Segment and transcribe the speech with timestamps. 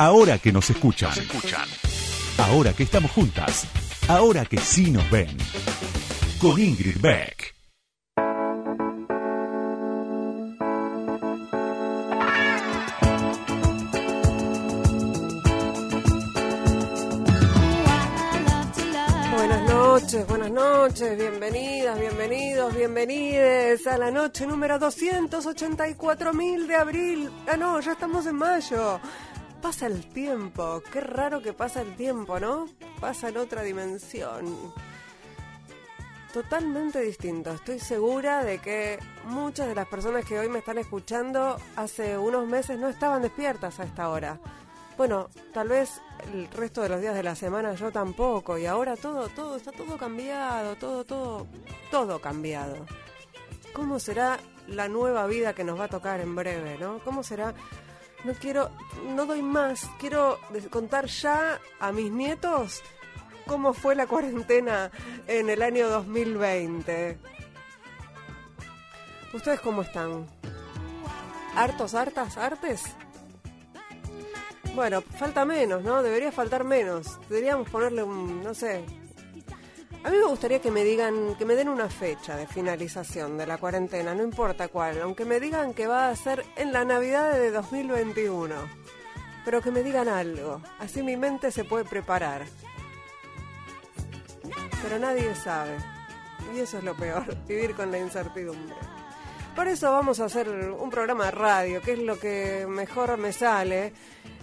[0.00, 1.10] Ahora que nos escuchan.
[2.38, 3.66] Ahora que estamos juntas.
[4.06, 5.36] Ahora que sí nos ven.
[6.40, 7.52] Con Ingrid Beck.
[19.32, 27.30] Buenas noches, buenas noches, bienvenidas, bienvenidos, bienvenides a la noche número 284.000 de abril.
[27.52, 29.00] Ah, no, ya estamos en mayo.
[29.62, 32.66] Pasa el tiempo, qué raro que pasa el tiempo, ¿no?
[33.00, 34.72] Pasa en otra dimensión.
[36.32, 37.52] Totalmente distinto.
[37.52, 42.46] Estoy segura de que muchas de las personas que hoy me están escuchando hace unos
[42.46, 44.38] meses no estaban despiertas a esta hora.
[44.96, 46.00] Bueno, tal vez
[46.32, 48.58] el resto de los días de la semana yo tampoco.
[48.58, 51.46] Y ahora todo, todo, está todo cambiado, todo, todo,
[51.90, 52.86] todo cambiado.
[53.72, 57.00] ¿Cómo será la nueva vida que nos va a tocar en breve, no?
[57.04, 57.54] ¿Cómo será?
[58.28, 58.70] No quiero,
[59.16, 59.88] no doy más.
[59.98, 60.38] Quiero
[60.68, 62.82] contar ya a mis nietos
[63.46, 64.90] cómo fue la cuarentena
[65.26, 67.16] en el año 2020.
[69.32, 70.26] ¿Ustedes cómo están?
[71.56, 72.82] ¿Hartos, hartas, artes?
[74.74, 76.02] Bueno, falta menos, ¿no?
[76.02, 77.18] Debería faltar menos.
[77.30, 78.84] Deberíamos ponerle un, no sé.
[80.04, 83.46] A mí me gustaría que me digan, que me den una fecha de finalización de
[83.46, 87.32] la cuarentena, no importa cuál, aunque me digan que va a ser en la Navidad
[87.32, 88.54] de 2021.
[89.44, 92.44] Pero que me digan algo, así mi mente se puede preparar.
[94.82, 95.76] Pero nadie sabe.
[96.54, 98.76] Y eso es lo peor, vivir con la incertidumbre.
[99.56, 103.32] Por eso vamos a hacer un programa de radio, que es lo que mejor me
[103.32, 103.92] sale.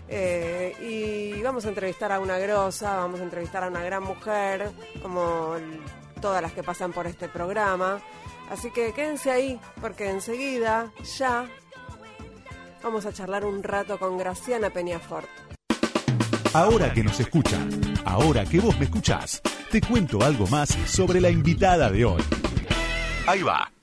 [0.07, 4.71] Eh, y vamos a entrevistar a una grosa, vamos a entrevistar a una gran mujer,
[5.01, 5.55] como
[6.21, 8.01] todas las que pasan por este programa.
[8.49, 11.47] Así que quédense ahí, porque enseguida, ya,
[12.83, 15.29] vamos a charlar un rato con Graciana Peñafort.
[16.53, 17.69] Ahora que nos escuchan.
[18.05, 19.41] Ahora que vos me escuchás.
[19.71, 22.23] Te cuento algo más sobre la invitada de hoy.
[23.27, 23.75] Ahí va.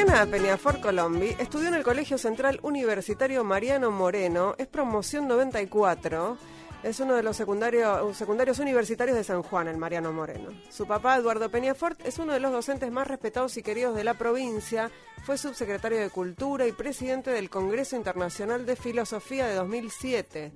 [0.00, 6.38] Graciana Peñafort Colombi estudió en el Colegio Central Universitario Mariano Moreno, es promoción 94,
[6.82, 10.52] es uno de los secundarios, secundarios universitarios de San Juan, el Mariano Moreno.
[10.70, 14.14] Su papá, Eduardo Peñafort, es uno de los docentes más respetados y queridos de la
[14.14, 14.90] provincia,
[15.22, 20.52] fue subsecretario de Cultura y presidente del Congreso Internacional de Filosofía de 2007.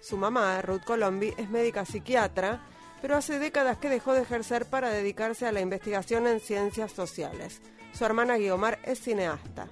[0.00, 2.62] Su mamá, Ruth Colombi, es médica psiquiatra,
[3.00, 7.60] pero hace décadas que dejó de ejercer para dedicarse a la investigación en ciencias sociales.
[7.92, 9.68] Su hermana Guiomar es cineasta.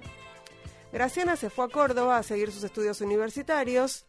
[0.91, 4.05] Graciana se fue a Córdoba a seguir sus estudios universitarios.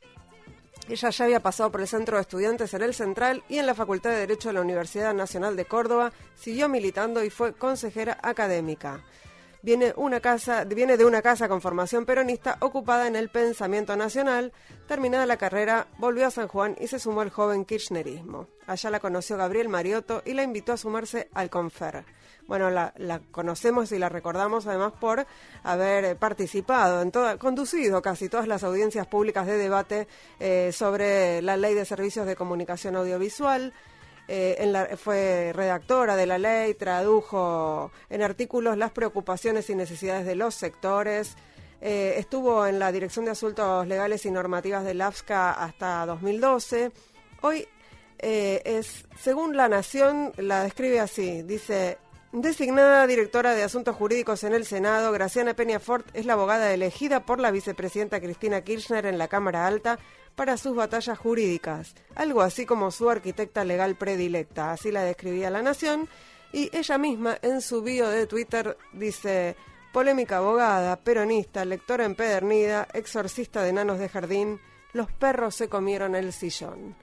[0.89, 3.75] Ella ya había pasado por el Centro de Estudiantes en el Central y en la
[3.75, 6.13] Facultad de Derecho de la Universidad Nacional de Córdoba.
[6.35, 9.05] Siguió militando y fue consejera académica.
[9.61, 14.53] Viene, una casa, viene de una casa con formación peronista ocupada en el pensamiento nacional.
[14.87, 18.47] Terminada la carrera, volvió a San Juan y se sumó al joven kirchnerismo.
[18.67, 22.05] Allá la conoció Gabriel Mariotto y la invitó a sumarse al Confer.
[22.47, 22.93] Bueno, la,
[23.31, 25.27] conocemos y la recordamos además por
[25.65, 30.09] haber participado, en toda, conducido casi todas las audiencias públicas de debate
[30.41, 33.75] eh, sobre la ley de servicios de comunicación audiovisual.
[34.31, 40.55] Eh, fue redactora de la ley, tradujo en artículos las preocupaciones y necesidades de los
[40.55, 41.35] sectores.
[41.81, 46.93] Eh, estuvo en la Dirección de Asuntos Legales y Normativas del AFSCA hasta 2012.
[47.41, 47.67] Hoy
[48.19, 51.43] eh, es, según La Nación, la describe así.
[51.43, 51.97] Dice,
[52.33, 57.41] designada directora de Asuntos Jurídicos en el Senado, Graciana Peñafort es la abogada elegida por
[57.41, 59.99] la vicepresidenta Cristina Kirchner en la Cámara Alta
[60.39, 65.63] para sus batallas jurídicas, algo así como su arquitecta legal predilecta, así la describía La
[65.63, 66.09] Nación,
[66.53, 69.57] y ella misma en su bio de Twitter dice,
[69.93, 74.61] polémica abogada, peronista, lectora empedernida, exorcista de enanos de jardín,
[74.93, 76.95] los perros se comieron el sillón.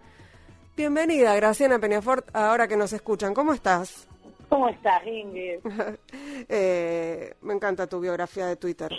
[0.78, 4.08] Bienvenida, Graciana Peñafort, ahora que nos escuchan, ¿cómo estás?
[4.48, 5.60] ¿Cómo estás, Ingrid?
[6.48, 8.92] Eh, me encanta tu biografía de Twitter.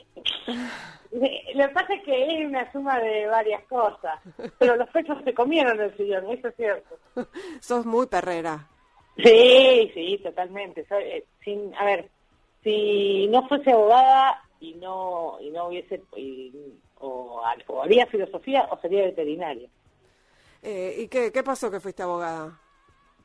[1.54, 4.20] Lo que pasa es que es una suma de varias cosas,
[4.58, 6.98] pero los pechos se comieron el sillón, eso es cierto.
[7.60, 8.66] Sos muy perrera.
[9.16, 10.84] Sí, sí, totalmente.
[10.86, 12.10] Soy, eh, sin, a ver,
[12.62, 16.52] si no fuese abogada y no y no hubiese y-
[16.98, 19.68] o, o haría filosofía o sería veterinaria.
[20.62, 22.58] Eh, ¿Y qué, qué pasó que fuiste abogada?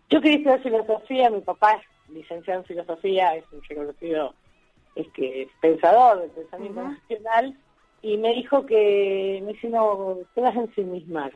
[0.09, 4.33] Yo quería estudiar filosofía, mi papá es licenciado en filosofía, es un reconocido
[4.95, 7.57] es que es pensador del pensamiento nacional,
[8.01, 11.31] y me dijo que me dice no te vas a ensimismar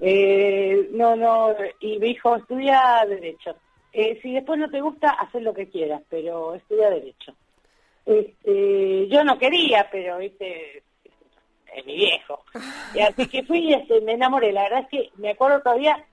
[0.00, 3.56] eh, no no y me dijo estudia derecho
[3.98, 7.34] eh, si después no te gusta haz lo que quieras pero estudia derecho.
[8.04, 10.82] Este, yo no quería pero viste
[11.74, 12.42] es mi viejo.
[12.94, 14.52] Y así que fui y este, me enamoré.
[14.52, 16.04] La verdad es que me acuerdo todavía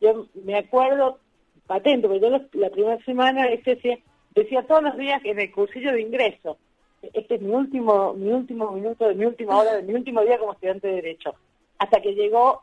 [0.00, 1.20] yo me acuerdo
[1.68, 3.98] patente porque yo la primera semana este decía,
[4.34, 6.58] decía todos los días que en el cursillo de ingreso
[7.02, 10.38] este es mi último, mi último minuto, de mi última hora, de mi último día
[10.38, 11.34] como estudiante de Derecho.
[11.78, 12.62] Hasta que llegó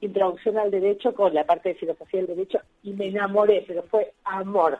[0.00, 4.14] Introducción al Derecho con la parte de Filosofía del Derecho y me enamoré, pero fue
[4.24, 4.78] amor.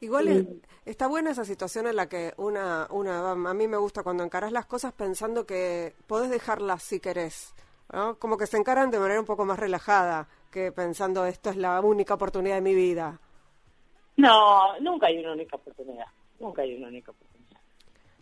[0.00, 4.24] Igual está buena esa situación en la que una, una, a mí me gusta cuando
[4.24, 7.54] encaras las cosas pensando que podés dejarlas si querés,
[7.92, 8.18] ¿no?
[8.18, 11.80] Como que se encaran de manera un poco más relajada que pensando esto es la
[11.80, 13.18] única oportunidad de mi vida.
[14.16, 16.06] No, nunca hay una única oportunidad,
[16.38, 17.31] nunca hay una única oportunidad.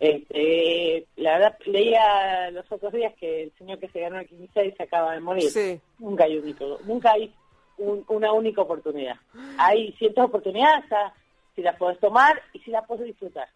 [0.01, 4.73] Este, la verdad, leía los otros días que el señor que se ganó el 15
[4.75, 5.79] se acaba de morir.
[5.99, 7.31] Nunca hay único, nunca hay
[7.77, 9.17] una única oportunidad.
[9.59, 10.85] Hay ciertas oportunidades
[11.55, 13.47] si las puedes tomar y si las puedes disfrutar.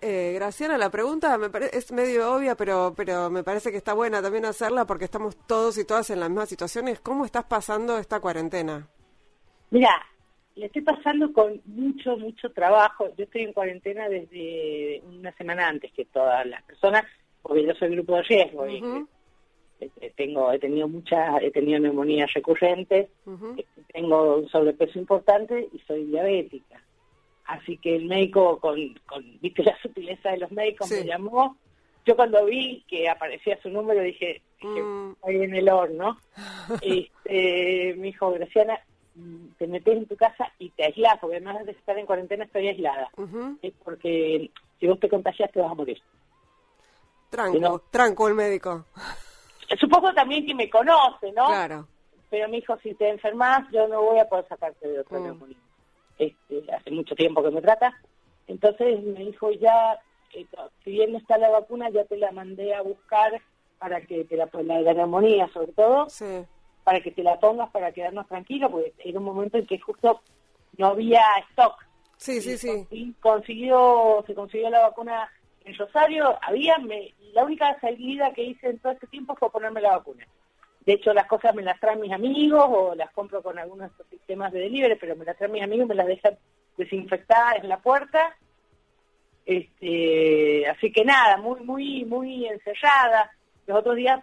[0.00, 4.22] Eh, Graciana, la pregunta me es medio obvia, pero, pero me parece que está buena
[4.22, 7.00] también hacerla porque estamos todos y todas en las mismas situaciones.
[7.00, 8.88] ¿Cómo estás pasando esta cuarentena?
[9.70, 9.90] Mira,
[10.56, 13.08] le estoy pasando con mucho, mucho trabajo.
[13.16, 17.04] Yo estoy en cuarentena desde una semana antes que todas las personas,
[17.42, 18.82] porque yo soy grupo de riesgo y
[19.78, 23.08] este, tengo, he tenido muchas, he tenido neumonías recurrentes,
[23.58, 26.82] este, tengo un sobrepeso importante y soy diabética.
[27.44, 28.76] Así que el médico, con,
[29.06, 31.56] con viste la sutileza de los médicos, me llamó.
[32.06, 35.16] Yo cuando vi que aparecía su número dije, dije mm.
[35.26, 36.18] en el horno.
[36.82, 38.80] este, me dijo, Graciana,
[39.58, 42.68] te metes en tu casa y te aislas, porque además de estar en cuarentena estoy
[42.68, 43.10] aislada.
[43.62, 46.00] Es porque si vos te contagias te vas a morir.
[47.30, 48.84] Tranco, tranco el médico.
[49.80, 51.46] Supongo también que me conoce, ¿no?
[51.46, 51.88] Claro.
[52.30, 55.54] Pero me dijo, si te enfermas, yo no voy a poder sacarte de otro mm.
[56.18, 57.94] Este, hace mucho tiempo que me trata.
[58.46, 59.98] Entonces me dijo, ya,
[60.34, 60.46] eh,
[60.84, 63.40] si bien no está la vacuna, ya te la mandé a buscar
[63.78, 66.46] para que te la, la, la neumonía sobre todo, sí
[66.86, 70.20] para que te la pongas para quedarnos tranquilos, porque era un momento en que justo
[70.78, 71.84] no había stock.
[72.16, 73.12] Sí, sí, sí.
[73.18, 75.28] Consiguió, se consiguió la vacuna
[75.64, 79.80] en Rosario, había, me, la única salida que hice en todo este tiempo fue ponerme
[79.80, 80.24] la vacuna.
[80.82, 84.52] De hecho, las cosas me las traen mis amigos o las compro con algunos sistemas
[84.52, 86.38] de delivery, pero me las traen mis amigos, me las dejan
[86.76, 88.36] desinfectadas en la puerta.
[89.44, 93.32] Este, así que nada, muy, muy, muy encerrada.
[93.66, 94.22] Los otros días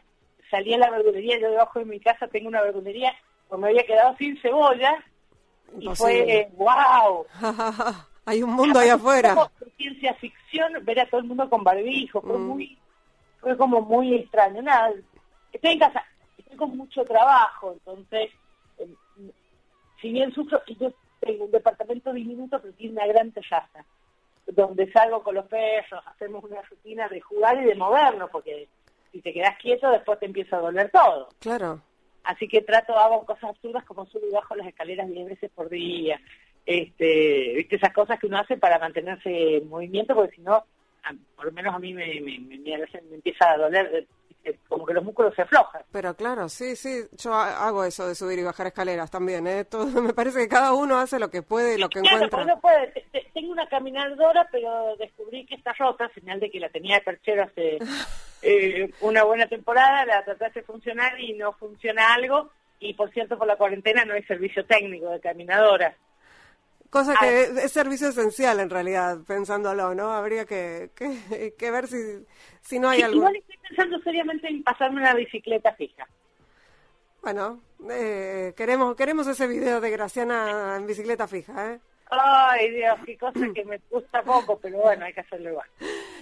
[0.54, 3.12] salí a la verdulería, yo debajo de mi casa tengo una verdulería,
[3.50, 5.04] pues me había quedado sin cebolla,
[5.80, 7.26] y fue, wow.
[8.26, 9.36] Hay un mundo ahí afuera.
[9.78, 12.48] ciencia ficción, ver a todo el mundo con barbijo, fue mm.
[12.48, 12.78] muy,
[13.40, 14.62] fue como muy extraño.
[14.62, 14.94] Nada,
[15.52, 16.06] estoy en casa,
[16.38, 18.30] estoy con mucho trabajo, entonces,
[18.78, 18.96] em,
[20.00, 23.84] si bien sufro, yo tengo un departamento diminuto, pero tiene una gran terraza,
[24.46, 28.68] donde salgo con los perros, hacemos una rutina de jugar y de movernos, porque
[29.13, 31.30] si te quedas quieto, después te empieza a doler todo.
[31.39, 31.81] Claro.
[32.24, 35.69] Así que trato, hago cosas absurdas como subir y bajo las escaleras 10 veces por
[35.69, 36.19] día.
[36.65, 40.65] Este, viste esas cosas que uno hace para mantenerse en movimiento, porque si no,
[41.36, 44.07] por lo menos a mí me, me, me, me empieza a doler
[44.68, 45.81] como que los músculos se aflojan.
[45.92, 49.66] Pero claro, sí, sí, yo hago eso de subir y bajar escaleras también, ¿eh?
[49.66, 52.45] Todo, me parece que cada uno hace lo que puede, lo que encuentra.
[52.45, 53.06] No puede.
[53.33, 57.44] Tengo una caminadora, pero descubrí que está rota, señal de que la tenía de perchero
[57.44, 57.80] hace
[58.42, 63.38] eh, una buena temporada, la trataste de funcionar y no funciona algo, y por cierto,
[63.38, 65.95] por la cuarentena no hay servicio técnico de caminadora.
[66.94, 67.64] Cosa que ah.
[67.64, 70.12] es servicio esencial en realidad, pensándolo, ¿no?
[70.12, 72.23] Habría que, que, ver si,
[72.62, 73.18] si no hay algo.
[73.18, 76.07] Igual estoy pensando seriamente en pasarme una bicicleta fija.
[77.23, 81.80] Bueno, eh, queremos queremos ese video de Graciana en bicicleta fija, ¿eh?
[82.12, 85.68] Ay, Dios, qué cosa que me gusta poco, pero bueno, hay que hacerlo igual.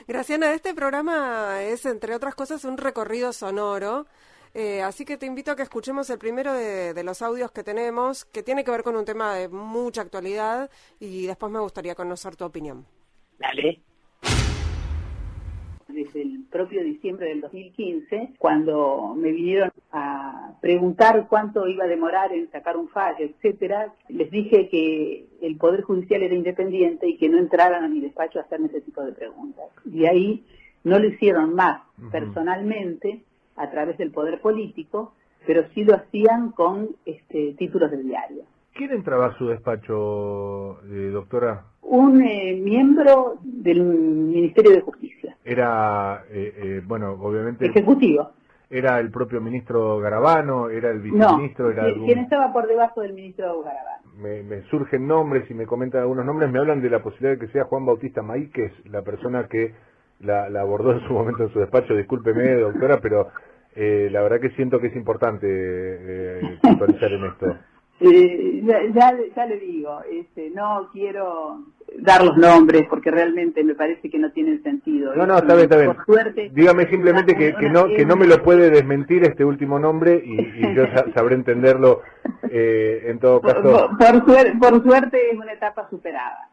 [0.07, 4.07] Graciana, este programa es, entre otras cosas, un recorrido sonoro
[4.53, 8.25] eh, así que te invito a que escuchemos el primero de, los audios que tenemos,
[8.25, 12.35] que tiene que ver con un tema de mucha actualidad y después me gustaría conocer
[12.35, 12.85] tu opinión.
[13.39, 13.79] Dale.
[15.87, 22.31] Desde el propio diciembre del 2015, cuando me vinieron a preguntar cuánto iba a demorar
[22.31, 27.27] en sacar un fallo, etcétera, les dije que el Poder Judicial era independiente y que
[27.27, 29.67] no entraran a mi despacho a hacerme ese tipo de preguntas.
[29.85, 30.45] Y ahí
[30.83, 31.81] no lo hicieron más
[32.11, 33.21] personalmente
[33.55, 35.13] a través del poder político,
[35.45, 38.43] pero sí lo hacían con este, títulos del diario.
[38.73, 41.65] ¿Quién entraba a su despacho, eh, doctora?
[41.81, 45.35] Un eh, miembro del Ministerio de Justicia.
[45.43, 47.65] era, eh, eh, bueno, obviamente...
[47.65, 48.31] Ejecutivo.
[48.69, 50.69] ¿Era el propio ministro Garabano?
[50.69, 51.65] ¿Era el viceministro?
[51.65, 54.03] No, era quien- quien estaba por debajo del ministro Garabano.
[54.17, 57.45] me, me surgen nombres y me comentan algunos nombres, me hablan de la posibilidad de
[57.45, 59.73] que sea Juan Bautista Maíquez, la persona que
[60.23, 63.29] la, la abordó en su momento en su despacho, discúlpeme doctora, pero
[63.75, 67.57] eh, la verdad que siento que es importante eh, puntualizar en esto.
[68.03, 71.59] Eh, ya, ya, le digo, este, no quiero
[71.99, 75.13] dar los nombres porque realmente me parece que no tienen sentido.
[75.13, 75.93] No, no, está bien, está bien.
[75.93, 79.77] Por suerte, Dígame simplemente que, que no que no me lo puede desmentir este último
[79.77, 82.01] nombre y, y yo sa- sabré entenderlo
[82.49, 83.61] eh, en todo caso.
[83.61, 86.49] por- por suer- por suerte es una etapa superada.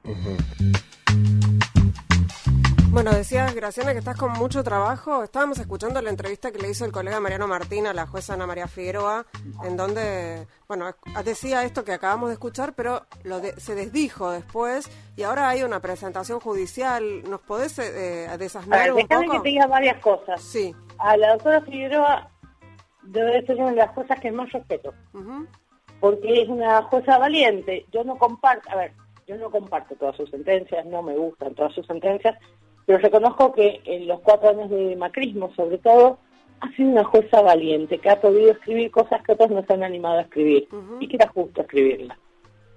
[2.90, 5.22] Bueno, decías, Graciana, que estás con mucho trabajo.
[5.22, 8.46] Estábamos escuchando la entrevista que le hizo el colega Mariano Martín a la jueza Ana
[8.46, 9.26] María Figueroa,
[9.62, 10.86] en donde, bueno,
[11.24, 15.62] decía esto que acabamos de escuchar, pero lo de- se desdijo después y ahora hay
[15.62, 17.22] una presentación judicial.
[17.28, 19.32] ¿Nos podés eh, desasnar ver, un poco?
[19.32, 20.40] que te diga varias cosas.
[20.42, 20.74] Sí.
[20.98, 22.30] A la doctora Figueroa
[23.02, 25.46] debe ser una de las juezas que más respeto, Ujú.
[26.00, 27.86] porque es una jueza valiente.
[27.92, 28.92] Yo no comparto, a ver,
[29.26, 32.36] yo no comparto todas sus sentencias, no me gustan todas sus sentencias,
[32.88, 36.16] pero reconozco que en los cuatro años de macrismo, sobre todo,
[36.60, 39.82] ha sido una jueza valiente, que ha podido escribir cosas que otros no se han
[39.82, 40.66] animado a escribir,
[40.98, 42.18] y que era justo escribirla.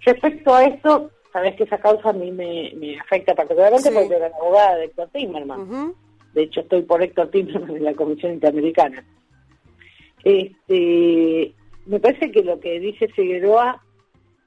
[0.02, 3.96] Respecto a esto, sabes que esa causa a mí me, me afecta particularmente Sí.
[3.96, 5.62] porque era la abogada de Héctor Timmerman.
[5.62, 5.96] Ujú.
[6.34, 9.06] De hecho, estoy por Héctor Timmerman en la Comisión Interamericana.
[10.26, 11.54] Este,
[11.86, 13.82] me parece que lo que dice Figueroa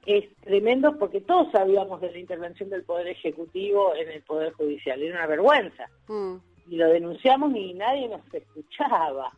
[0.05, 5.01] es tremendo porque todos sabíamos de la intervención del Poder Ejecutivo en el Poder Judicial.
[5.01, 5.89] Era una vergüenza.
[6.07, 6.35] Mm.
[6.69, 9.31] Y lo denunciamos y nadie nos escuchaba.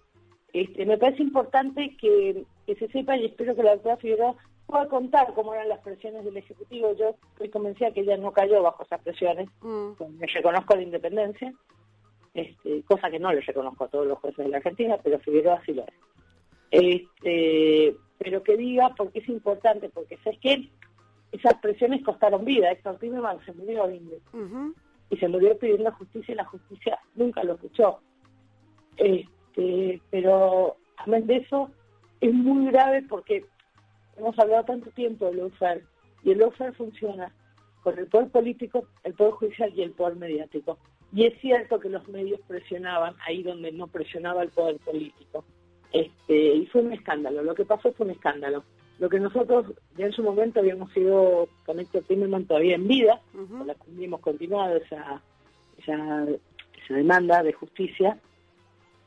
[0.54, 4.88] Este, me parece importante que, que se sepa y espero que la doctora Figueroa pueda
[4.88, 6.94] contar cómo eran las presiones del Ejecutivo.
[6.96, 9.92] Yo estoy convencida que ella no cayó bajo esas presiones Mm.
[10.20, 11.54] le reconozco la independencia,
[12.34, 15.62] este, cosa que no le reconozco a todos los jueces de la Argentina, pero Figueroa
[15.66, 15.94] sí lo es.
[16.72, 20.70] Este, pero que diga porque es importante, porque sabes que
[21.32, 22.72] esas presiones costaron vida.
[22.72, 24.74] Héctor Timerman se murió lindo, Ujú.
[25.10, 28.00] y se murió pidiendo justicia y la justicia nunca lo escuchó.
[28.98, 31.70] Este, pero amén de eso
[32.22, 33.46] es muy grave porque
[34.18, 35.84] hemos hablado tanto tiempo del lawfare
[36.24, 37.32] y el lawfare funciona
[37.84, 40.78] con el poder político, el poder judicial y el poder mediático.
[41.14, 45.46] Y es cierto que los medios presionaban ahí donde no presionaba el poder político.
[45.92, 47.44] Este, y fue un escándalo.
[47.44, 48.64] Lo que pasó fue un escándalo.
[49.00, 49.66] Lo que nosotros
[49.96, 53.60] ya en su momento habíamos sido con Héctor Timerman todavía en vida, Ujú.
[53.60, 55.22] con la hemos continuado esa,
[55.78, 58.20] esa, esa demanda de justicia.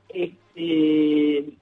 [0.09, 1.53] Este,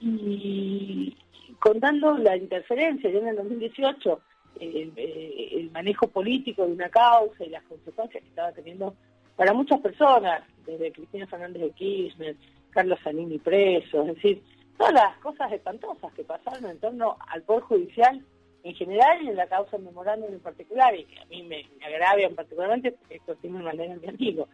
[0.00, 1.16] y
[1.58, 4.20] contando la interferencia, ya en el 2018,
[4.60, 8.94] el, eh, el manejo político de una causa y las consecuencias que estaba teniendo
[9.36, 12.36] para muchas personas, desde Cristina Fernández de Kirchner,
[12.76, 14.42] Carlos Zanini preso, es decir,
[14.76, 18.22] todas las cosas espantosas que pasaron en torno al Poder Judicial
[18.64, 21.86] en general y en la causa memorándum en particular, y que a mí me, me
[21.86, 24.46] agravian particularmente esto tiene una manera mi amigo.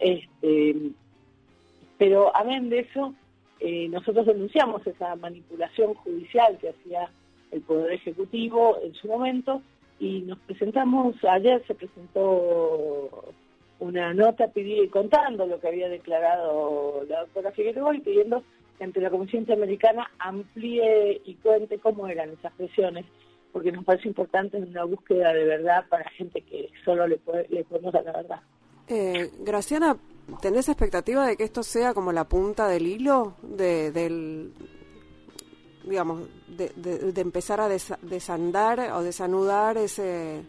[0.00, 0.74] Este,
[1.98, 3.14] pero amén de eso,
[3.60, 7.08] eh, nosotros denunciamos esa manipulación judicial que hacía
[7.52, 9.62] el Poder Ejecutivo en su momento
[10.00, 13.32] y nos presentamos, ayer se presentó
[13.80, 18.42] una nota pidiendo, contando lo que había declarado la doctora Figueroa y pidiendo
[18.76, 23.06] que ante la Comisión Interamericana amplíe y cuente cómo eran esas presiones,
[23.52, 27.64] porque nos parece importante una búsqueda de verdad para gente que solo le, puede, le
[27.92, 28.40] dar la verdad.
[28.88, 29.96] Eh, Graciana,
[30.40, 34.52] ¿tenés expectativa de que esto sea como la punta del hilo de, del,
[35.84, 40.42] digamos, de, de- de empezar a desa- desandar o desanudar ese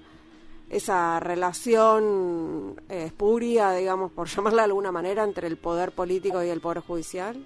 [0.69, 6.49] esa relación eh, espuria, digamos, por llamarla de alguna manera, entre el poder político y
[6.49, 7.38] el poder judicial?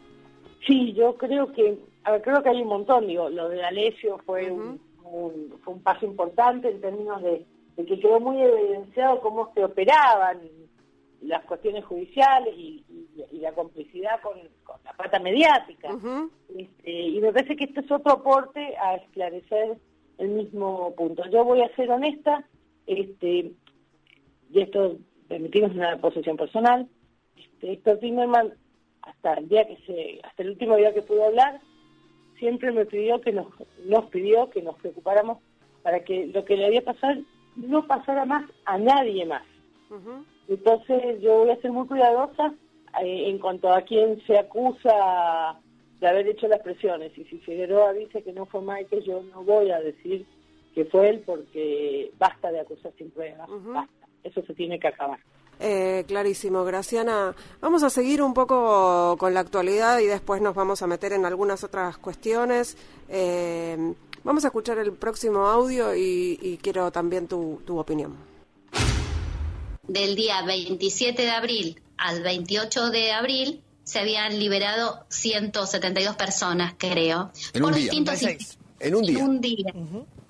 [0.65, 4.17] Sí, yo creo que, a ver, creo que hay un montón, digo, lo de Alessio
[4.25, 9.19] fue, un, un- fue un paso importante en términos de, de que quedó muy evidenciado
[9.21, 10.39] cómo se operaban
[11.21, 15.89] las cuestiones judiciales y, y- y la complicidad con, con la pata mediática.
[16.57, 19.77] Este, y me parece que este es otro aporte a esclarecer
[20.17, 21.23] el mismo punto.
[21.29, 22.45] Yo voy a ser honesta,
[22.87, 23.51] este,
[24.51, 24.97] y esto
[25.27, 26.87] permitimos una posición personal,
[27.37, 28.53] este, Héctor Timerman,
[29.01, 31.59] hasta el día que se, hasta el último día que pudo hablar,
[32.39, 33.47] siempre me pidió que nos,
[33.85, 35.39] nos pidió que nos preocupáramos
[35.81, 37.21] para que lo que le había pasado
[37.55, 39.43] no pasara más a nadie más.
[40.47, 42.53] Entonces yo voy a ser muy cuidadosa
[43.01, 45.59] eh, en cuanto a quién se acusa
[45.99, 47.15] de haber hecho las presiones.
[47.17, 50.25] Y si Figueroa dice que no fue Michael, yo no voy a decir
[50.73, 53.47] que fue él porque basta de acusar sin pruebas.
[53.49, 54.07] Basta.
[54.23, 55.19] Eso se tiene que acabar.
[55.59, 57.35] Eh, clarísimo, Graciana.
[57.61, 61.25] Vamos a seguir un poco con la actualidad y después nos vamos a meter en
[61.25, 62.77] algunas otras cuestiones.
[63.09, 63.77] Eh,
[64.23, 68.15] vamos a escuchar el próximo audio y, quiero también tu, tu opinión.
[69.87, 77.31] Del día 27 de abril al 28 de abril se habían liberado 172 personas, creo.
[77.53, 77.75] En por.
[77.75, 78.21] Distintos
[78.79, 79.19] en un día.
[79.19, 79.73] En un día.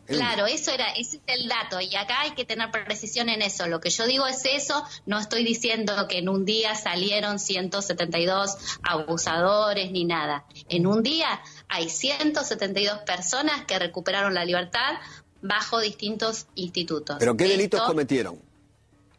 [0.06, 3.68] Claro, eso era, ese es el dato y acá hay que tener precisión en eso.
[3.68, 8.58] Lo que yo digo es eso, no estoy diciendo que en un día salieron 172
[8.84, 10.46] abusadores ni nada.
[10.68, 14.96] En un día hay 172 personas que recuperaron la libertad
[15.42, 17.18] bajo distintos institutos.
[17.20, 18.42] ¿Pero qué delitos cometieron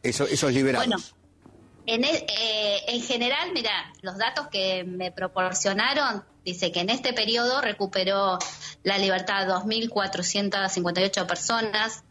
[0.03, 0.87] esos, esos liberados?
[0.87, 1.03] Bueno,
[1.87, 7.61] en, eh, en general, mira, los datos que me proporcionaron dice que en este periodo
[7.61, 8.39] recuperó
[8.83, 12.05] la libertad 2.458 personas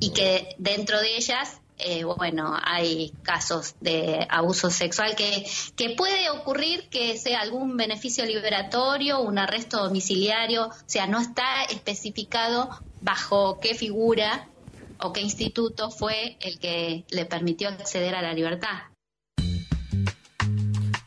[0.00, 6.28] y que dentro de ellas, eh, bueno, hay casos de abuso sexual que, que puede
[6.30, 12.68] ocurrir que sea algún beneficio liberatorio, un arresto domiciliario, o sea, no está especificado
[13.00, 14.48] bajo qué figura
[15.00, 18.78] o qué instituto fue el que le permitió acceder a la libertad.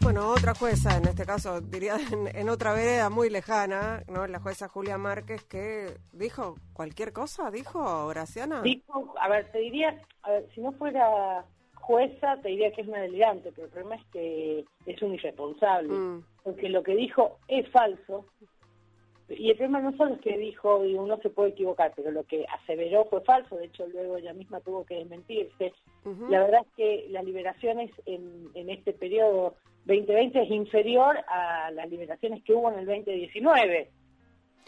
[0.04, 1.96] Bueno, otra jueza, en este caso diría
[2.34, 4.26] en, otra vereda muy lejana, ¿no?
[4.26, 8.62] La jueza Julia Márquez, que dijo cualquier cosa, dijo Graciana.
[8.64, 12.88] Dijo, a ver, te diría, a ver, si no fuera jueza, te diría que es
[12.88, 16.24] una delirante, pero el problema es que es un irresponsable, mm.
[16.44, 18.26] porque lo que dijo es falso,
[19.30, 22.24] y el problema no solo es que dijo, y uno se puede equivocar, pero lo
[22.24, 25.74] que aseveró fue falso, de hecho luego ella misma tuvo que desmentirse.
[26.30, 31.90] La verdad es que las liberaciones en, en este periodo 2020 es inferior a las
[31.90, 33.92] liberaciones que hubo en el 2019.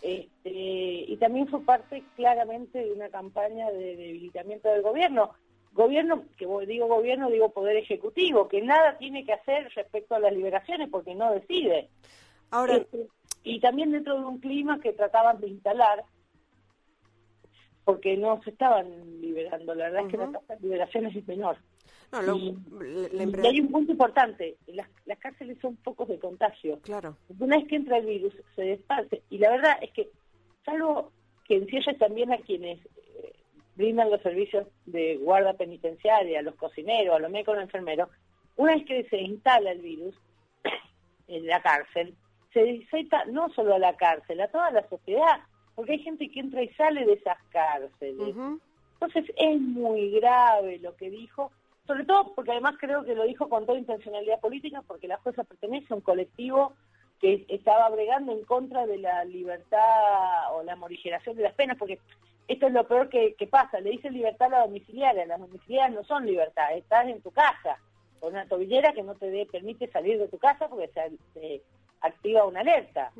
[0.01, 5.31] Este, y también fue parte claramente de una campaña de debilitamiento del gobierno.
[5.71, 10.33] Gobierno, que digo gobierno, digo poder ejecutivo, que nada tiene que hacer respecto a las
[10.33, 11.89] liberaciones porque no decide.
[12.51, 13.07] Ahora, este,
[13.43, 16.03] y también dentro de un clima que trataban de instalar,
[17.85, 19.73] porque no se estaban liberando.
[19.73, 21.57] La verdad es que la tasa de liberaciones es menor.
[22.21, 22.57] Y,
[23.45, 26.79] hay un punto importante, las, las cárceles son pocos de contagio.
[26.81, 27.17] Claro.
[27.39, 29.23] Una vez que entra el virus, se despace.
[29.29, 30.09] Y la verdad es que,
[30.65, 31.11] salvo
[31.45, 33.33] que encierre también a quienes eh,
[33.75, 38.09] brindan los servicios de guarda penitenciaria, a los cocineros, a los médicos, a los enfermeros,
[38.55, 40.15] una vez que se instala el virus
[41.27, 42.15] en la cárcel,
[42.53, 45.41] se diseca no solo a la cárcel, a toda la sociedad,
[45.75, 48.35] porque hay gente que entra y sale de esas cárceles.
[48.93, 51.51] Entonces es muy grave lo que dijo,
[51.85, 55.43] sobre todo porque además creo que lo dijo con toda intencionalidad política, porque la jueza
[55.43, 56.73] pertenece a un colectivo
[57.19, 61.99] que estaba bregando en contra de la libertad o la morigeración de las penas, porque
[62.47, 66.03] esto es lo peor que, pasa, le dicen libertad a la domiciliaria, las domiciliarias no
[66.03, 67.77] son libertad, estás en tu casa,
[68.19, 70.89] con una tobillera que no te permite salir de tu casa porque
[71.33, 71.61] se,
[72.01, 73.13] activa una alerta.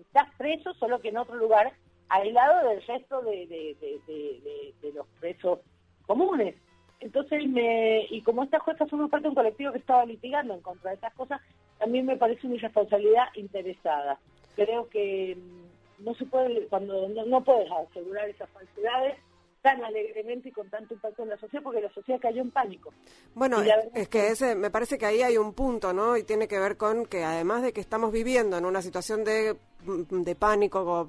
[0.00, 1.72] estás preso, solo que en otro lugar,
[2.08, 5.58] aislado del resto de, de, los presos
[6.06, 6.54] comunes.
[7.02, 10.60] Entonces, me, y como esta jueza forma parte de un colectivo que estaba litigando en
[10.60, 11.40] contra de estas cosas,
[11.78, 14.20] también me parece una irresponsabilidad interesada.
[14.54, 19.18] Creo que mm, no se puede, cuando no, no puedes asegurar esas falsedades,
[19.62, 22.92] tan alegremente y con tanto impacto en la sociedad, porque la sociedad cayó en pánico.
[23.34, 23.62] Bueno,
[23.94, 26.16] es que ese, me parece que ahí hay un punto, ¿no?
[26.16, 29.56] Y tiene que ver con que además de que estamos viviendo en una situación de,
[29.84, 31.06] de pánico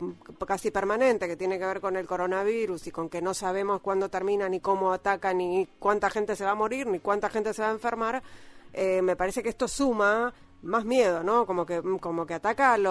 [0.48, 4.10] casi permanente, que tiene que ver con el coronavirus y con que no sabemos cuándo
[4.10, 7.64] termina, ni cómo ataca, ni cuánta gente se va a morir, ni cuánta gente se
[7.64, 8.22] va a enfermar,
[8.72, 11.48] eh, me parece que esto suma más miedo, ¿no?
[11.48, 12.86] Como que, como que ataca al,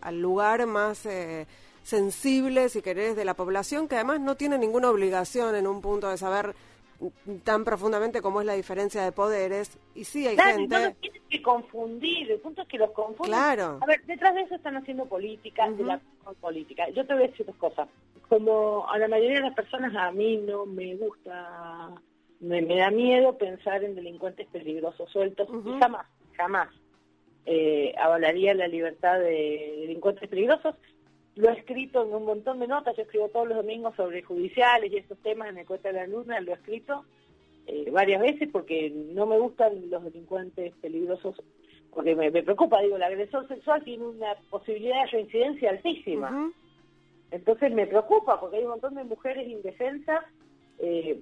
[0.00, 1.04] al, lugar más...
[1.04, 1.46] Eh,
[1.84, 6.10] sensible, si querés, de la población, que además no tiene ninguna obligación en un punto
[6.10, 6.54] de saber
[7.44, 9.78] tan profundamente cómo es la diferencia de poderes.
[9.94, 10.74] Y sí hay gente...
[10.74, 13.32] No tienes que confundir, el punto es que los confunden.
[13.32, 13.78] Claro.
[13.82, 16.00] A ver, detrás de eso están haciendo política, de la
[16.40, 16.88] política.
[16.90, 17.88] Yo te voy a decir dos cosas.
[18.28, 21.90] Como a la mayoría de las personas, a mí no me gusta,
[22.40, 25.46] me, da miedo pensar en delincuentes peligrosos sueltos.
[25.78, 26.68] Jamás, jamás
[27.44, 30.74] eh, avalaría la libertad de delincuentes peligrosos
[31.36, 34.92] lo he escrito en un montón de notas, yo escribo todos los domingos sobre judiciales
[34.92, 37.04] y estos temas en el Cuesta de la Luna, lo he escrito
[37.66, 41.34] eh, varias veces porque no me gustan los delincuentes peligrosos,
[41.92, 46.52] porque me, preocupa, digo, el agresor sexual tiene una posibilidad de reincidencia altísima.
[47.30, 50.24] Entonces me preocupa porque hay un montón de mujeres indefensas
[50.78, 51.20] eh,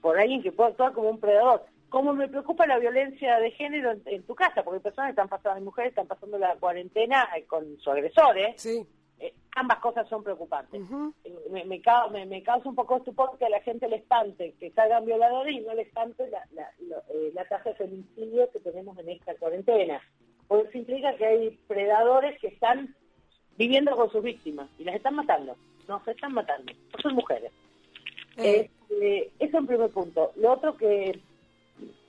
[0.00, 1.64] por alguien que puede actuar como un predador.
[1.88, 5.28] Como me preocupa la violencia de género en, tu casa, porque hay personas que están
[5.28, 8.54] pasando, hay mujeres están pasando la cuarentena eh, con su agresor, ¿eh?
[8.56, 8.86] Sí
[9.22, 10.82] eh, ambas cosas son preocupantes.
[11.24, 15.04] Eh, me, me, causa un poco estupor que a la gente le espante que salgan
[15.04, 16.68] violadores y no le espante la, la,
[17.08, 20.02] eh, la tasa de femicidio que tenemos en esta cuarentena.
[20.48, 22.96] Porque eso implica que hay predadores que están
[23.56, 25.56] viviendo con sus víctimas y las están matando.
[25.86, 26.72] No, se están matando.
[27.00, 27.52] Son mujeres.
[28.38, 28.68] Eh.
[28.90, 30.32] Este, eso en primer punto.
[30.34, 31.20] Lo otro que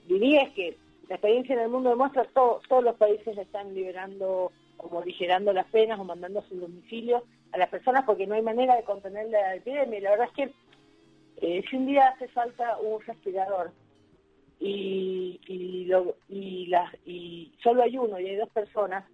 [0.07, 0.77] diría es que
[1.09, 5.67] la experiencia en el mundo demuestra que todos los países están liberando o morigerando las
[5.67, 9.29] penas o mandando a su domicilio a las personas porque no hay manera de contener
[9.29, 10.01] la epidemia.
[10.01, 10.53] La verdad es que
[11.37, 13.71] eh, si un día hace falta un respirador
[14.59, 19.05] y, y, lo, y, las, y solo hay uno y hay dos personas,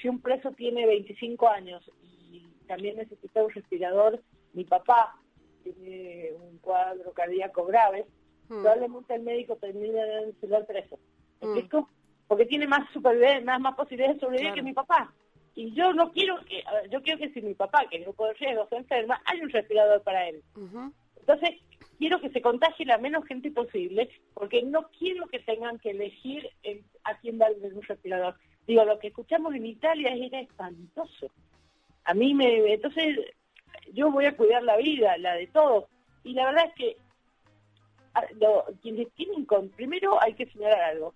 [0.00, 4.20] si un preso tiene 25 años y también necesita un respirador,
[4.52, 5.16] mi papá
[5.62, 8.06] tiene un cuadro cardíaco grave,
[8.48, 8.60] hmm.
[8.60, 10.98] probablemente el médico termine de el preso.
[11.40, 11.50] ¿Me hmm.
[11.52, 11.88] explico?
[12.28, 15.12] Porque tiene más supervivencia, más, más posibilidades de sobrevivir que mi papá.
[15.54, 18.34] Y yo no quiero que, yo quiero que si mi papá, que es grupo de
[18.34, 20.42] riesgo, se enferma, hay un respirador para él.
[21.18, 21.60] Entonces,
[21.98, 26.48] quiero que se contagie la menos gente posible, porque no quiero que tengan que elegir
[27.04, 28.36] a quién darle un respirador.
[28.66, 31.30] Digo, lo que escuchamos en Italia era espantoso.
[32.04, 32.72] A mí me...
[32.72, 33.18] Entonces,
[33.92, 35.84] yo voy a cuidar la vida, la de todos.
[36.22, 36.96] Y la verdad es que
[38.40, 39.70] lo, quienes tienen con...
[39.70, 41.14] Primero hay que señalar algo.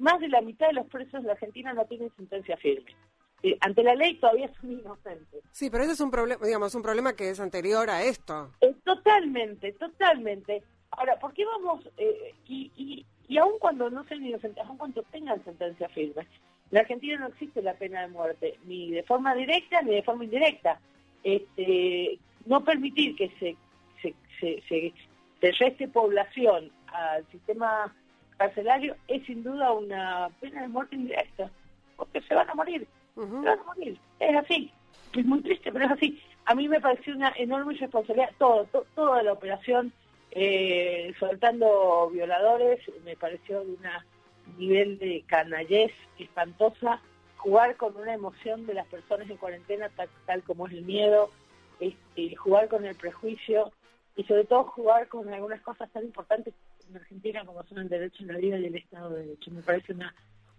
[0.00, 2.94] Más de la mitad de los presos de Argentina no tienen sentencia firme.
[3.42, 5.42] Eh, ante la ley todavía son inocentes.
[5.50, 8.50] Sí, pero ese es un problema, digamos, un problema que es anterior a esto.
[8.60, 10.62] Eh, totalmente, totalmente.
[10.90, 15.02] Ahora, ¿por qué vamos, eh, y, y, y aun cuando no sean inocentes, aun cuando
[15.04, 16.26] tengan sentencia firme,
[16.70, 20.24] en Argentina no existe la pena de muerte, ni de forma directa ni de forma
[20.24, 20.78] indirecta
[21.24, 23.56] este, no permitir que se,
[24.00, 24.92] se, se,
[25.40, 27.94] se, reste población al sistema
[28.40, 31.50] carcelario es sin duda una pena de muerte indirecta,
[31.94, 34.72] porque se van a morir, se van a morir, es así,
[35.14, 36.18] es muy triste, pero es así.
[36.46, 39.92] A mí me pareció una enorme responsabilidad, todo, toda la operación,
[40.30, 46.98] eh, soltando violadores, me pareció de un nivel de canallez espantosa,
[47.36, 49.90] jugar con una emoción de las personas en cuarentena
[50.24, 51.30] tal, como es el miedo,
[51.78, 53.70] este, jugar con el prejuicio
[54.16, 56.54] y sobre todo jugar con algunas cosas tan importantes
[56.90, 59.50] en Argentina como son el derecho a la vida y el Estado de Derecho.
[59.50, 60.14] Me parece una,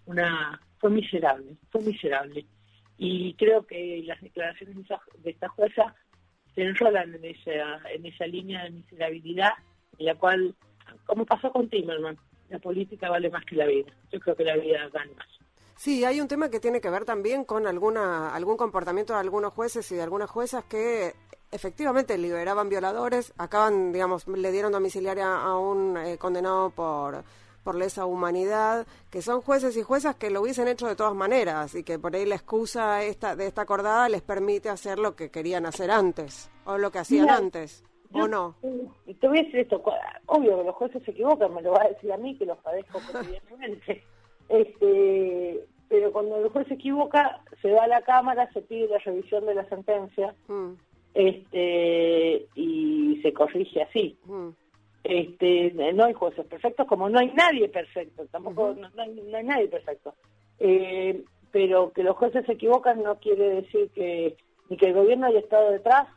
[0.05, 2.45] una fue miserable, fue miserable.
[2.97, 4.77] Y creo que las declaraciones
[5.23, 5.95] de esta jueza
[6.55, 9.53] se enrolan en esa, en esa línea de miserabilidad
[9.97, 10.55] en la cual,
[11.05, 12.17] como pasó con Timerman,
[12.49, 13.91] la política vale más que la vida.
[14.11, 15.27] Yo creo que la vida gana más.
[15.81, 19.51] Sí, hay un tema que tiene que ver también con alguna algún comportamiento de algunos
[19.51, 21.15] jueces y de algunas juezas que
[21.51, 27.23] efectivamente liberaban violadores, acaban, digamos, le dieron domiciliaria a un eh, condenado por
[27.63, 31.73] por lesa humanidad, que son jueces y juezas que lo hubiesen hecho de todas maneras
[31.73, 35.31] y que por ahí la excusa esta, de esta acordada les permite hacer lo que
[35.31, 38.55] querían hacer antes o lo que hacían antes, ¿o no?
[39.19, 39.81] Te voy a decir esto,
[40.27, 42.59] obvio que los jueces se equivocan, me lo va a decir a mí que los
[42.59, 44.03] padezco cotidianamente.
[44.47, 48.97] este, pero cuando el juez se equivoca, se va a la Cámara, se pide la
[48.99, 50.71] revisión de la sentencia mm.
[51.13, 54.17] este, y se corrige así.
[54.23, 54.47] Mm.
[55.03, 60.15] Este, no hay jueces perfectos, como no hay nadie perfecto, tampoco no, hay, nadie perfecto.
[60.59, 64.37] Eh, pero que los jueces se equivocan no quiere decir que
[64.69, 66.07] ni que el gobierno haya estado detrás,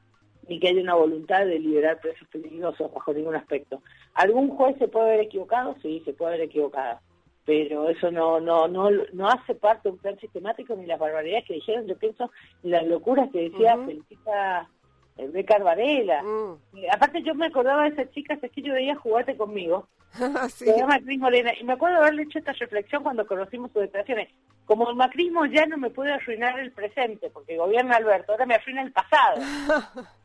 [0.48, 3.82] ni que haya una voluntad de liberar presos peligrosos bajo ningún aspecto.
[4.14, 5.74] ¿Algún juez se puede haber equivocado?
[5.82, 7.00] Sí, se puede haber equivocado
[7.44, 11.44] pero eso no no no no hace parte de un plan sistemático ni las barbaridades
[11.46, 11.86] que dijeron.
[11.86, 12.30] Yo pienso
[12.62, 14.68] ni las locuras que decía uh Felicita
[15.16, 16.76] eh, Becar Varela mm.
[16.76, 19.88] eh, aparte yo me acordaba de esas chicas es que yo veía jugarte conmigo.
[20.48, 20.66] Sí.
[20.66, 24.28] se llama Cris Morena y me acuerdo haberle hecho esta reflexión cuando conocimos sus declaraciones.
[24.64, 28.54] Como el macrismo ya no me puede arruinar el presente porque gobierna Alberto ahora me
[28.54, 29.42] arruina el pasado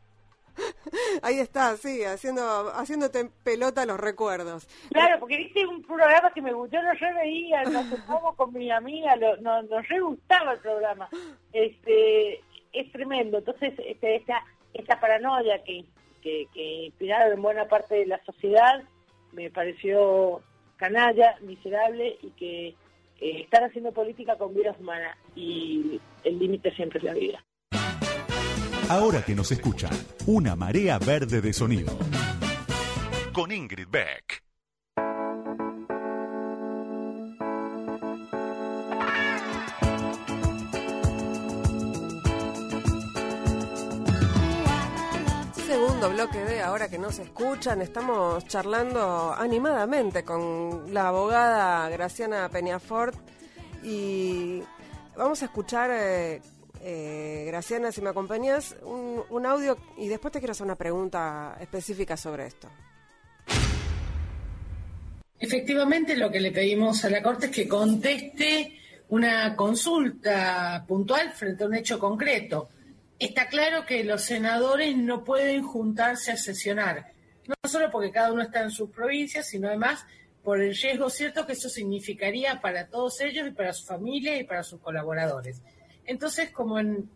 [1.22, 2.42] Ahí está, sí, haciendo,
[2.74, 4.68] haciéndote pelota los recuerdos.
[4.90, 9.16] Claro, porque viste un programa que me gustó, yo no sé cómo con mi amiga,
[9.16, 11.08] lo, no, nos re gustaba el programa.
[11.52, 12.40] Este,
[12.72, 13.38] es tremendo.
[13.38, 15.84] Entonces, este, esta, esta paranoia que,
[16.22, 18.82] que, que inspiraron en buena parte de la sociedad
[19.32, 20.42] me pareció
[20.76, 22.68] canalla, miserable y que
[23.20, 27.44] eh, están haciendo política con vidas humanas y el límite siempre es la vida.
[28.90, 29.92] Ahora que nos escuchan,
[30.26, 31.96] una marea verde de sonido.
[33.32, 34.42] Con Ingrid Beck.
[45.54, 53.14] Segundo bloque de Ahora que nos escuchan, estamos charlando animadamente con la abogada Graciana Peñafort
[53.84, 54.64] y
[55.16, 55.90] vamos a escuchar...
[55.92, 56.42] Eh,
[56.82, 61.56] Eh, Graciana, si me acompañas, un, un audio y después te quiero hacer una pregunta
[61.60, 62.68] específica sobre esto.
[65.38, 71.64] Efectivamente, lo que le pedimos a la Corte es que conteste una consulta puntual frente
[71.64, 72.68] a un hecho concreto.
[73.18, 77.12] Está claro que los senadores no pueden juntarse a sesionar,
[77.46, 80.04] no solo porque cada uno está en sus provincias, sino además
[80.42, 84.44] por el riesgo cierto que eso significaría para todos ellos y para su familia y
[84.44, 85.60] para sus colaboradores.
[86.06, 87.08] Entonces, como en,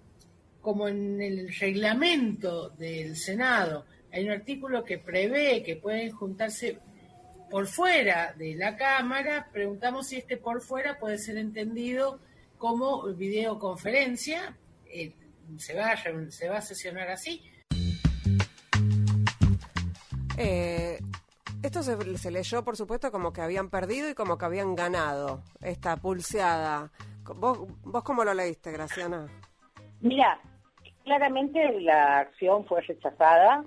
[0.60, 6.78] como en el reglamento del Senado hay un artículo que prevé que pueden juntarse
[7.50, 12.20] por fuera de la Cámara, preguntamos si este por fuera puede ser entendido
[12.58, 14.56] como videoconferencia.
[14.86, 15.12] Eh,
[15.58, 17.42] se, va, a- se va a sesionar así.
[20.36, 20.98] Eh,
[21.62, 25.42] esto se, se leyó, por supuesto, como que habían perdido y como que habían ganado
[25.60, 26.90] esta pulseada.
[27.36, 29.26] ¿Vos, vos cómo lo leíste, Graciana?
[30.00, 30.38] Mira,
[31.04, 33.62] claramente la acción fue rechazada,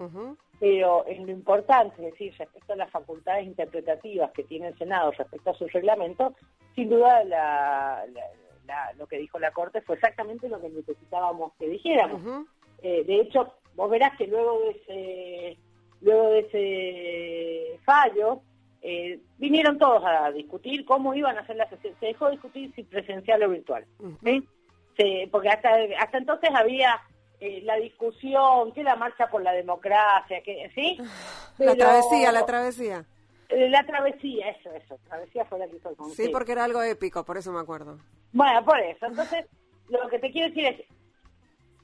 [0.59, 5.11] pero en lo importante, es decir, respecto a las facultades interpretativas que tiene el Senado
[5.11, 6.35] respecto a su reglamento,
[6.75, 8.31] sin duda la- la-
[8.65, 12.21] la- lo que dijo la Corte fue exactamente lo que necesitábamos que dijéramos.
[12.81, 15.59] Eh, de hecho, vos verás que luego de ese,
[16.01, 18.41] luego de ese fallo,
[18.81, 21.93] eh, vinieron todos a discutir cómo iban a hacer la sesión.
[21.99, 23.85] Se dejó de discutir si presencial o virtual.
[24.23, 24.47] ¿sí?
[24.97, 26.99] Se- porque hasta, hasta entonces había
[27.39, 30.97] eh, la discusión, que la marcha por la democracia, que ¿sí?
[31.57, 33.05] La Pero- travesía, la travesía.
[33.49, 34.97] eh, la travesía, eso, eso.
[35.07, 36.31] Travesía fue la que hizo el Sí, Consejo.
[36.31, 37.97] porque era algo épico, por eso me acuerdo.
[38.33, 39.05] Bueno, por eso.
[39.05, 39.45] Entonces,
[39.89, 40.81] lo que te quiero decir es,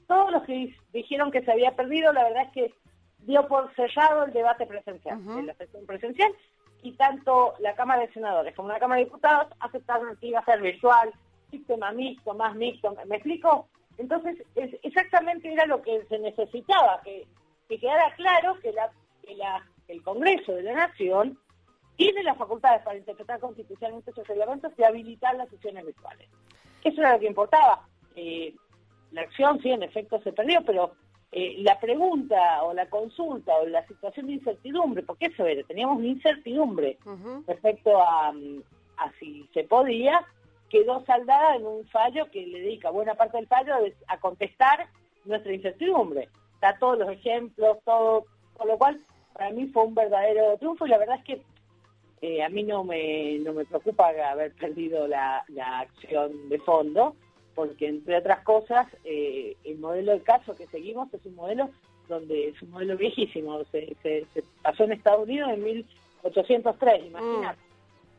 [0.06, 2.74] todos los que dijeron que se había perdido, la verdad es que
[3.18, 6.30] dio por cerrado el debate presencial, en la sesión presencial,
[6.84, 10.44] y tanto la Cámara de Senadores como la Cámara de Diputados aceptaron que iba a
[10.44, 11.12] ser virtual,
[11.50, 13.68] sistema mixto, más mixto, ¿me explico?
[13.98, 17.26] Entonces, es- exactamente era lo que se necesitaba, que,
[17.68, 18.90] que quedara claro que, la,
[19.26, 21.38] que la- el Congreso de la Nación
[21.96, 26.28] tiene las facultades para interpretar constitucionalmente sus reglamentos y habilitar las sesiones virtuales.
[26.82, 27.86] Eso era lo que importaba.
[28.16, 28.52] Eh,
[29.12, 30.92] la acción, sí, en efecto se perdió, pero
[31.36, 35.98] eh, la pregunta o la consulta o la situación de incertidumbre, porque eso era, teníamos
[35.98, 37.42] una incertidumbre Ujú.
[37.48, 38.62] respecto a, mm,
[38.98, 40.24] a si se podía,
[40.70, 44.86] quedó saldada en un fallo que le dedica buena parte del fallo a- a contestar
[45.24, 46.28] nuestra incertidumbre.
[46.54, 49.00] Está todos los ejemplos, todo, con lo cual
[49.32, 51.42] para mí fue un verdadero triunfo y la verdad es que
[52.22, 57.16] eh, a mí no me, no me preocupa haber perdido la, la acción de fondo,
[57.54, 61.70] porque entre otras cosas, eh, el modelo de caso que seguimos es un modelo
[62.08, 65.62] donde es un modelo viejísimo, se, se- se pasó en Estados Unidos en
[66.22, 67.58] 1803, imagínate,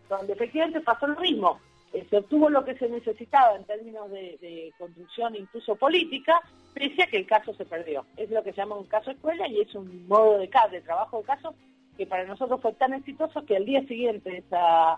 [0.09, 1.59] donde efectivamente pasó lo mismo.
[1.93, 6.41] Eh, se obtuvo lo que se necesitaba en términos de, de construcción incluso política,
[6.73, 8.05] pese a que el caso se perdió.
[8.17, 11.19] Es lo que se llama un caso escuela y es un modo de, de trabajo
[11.19, 11.55] de caso
[11.97, 14.97] que para nosotros fue tan exitoso que al día siguiente de esa,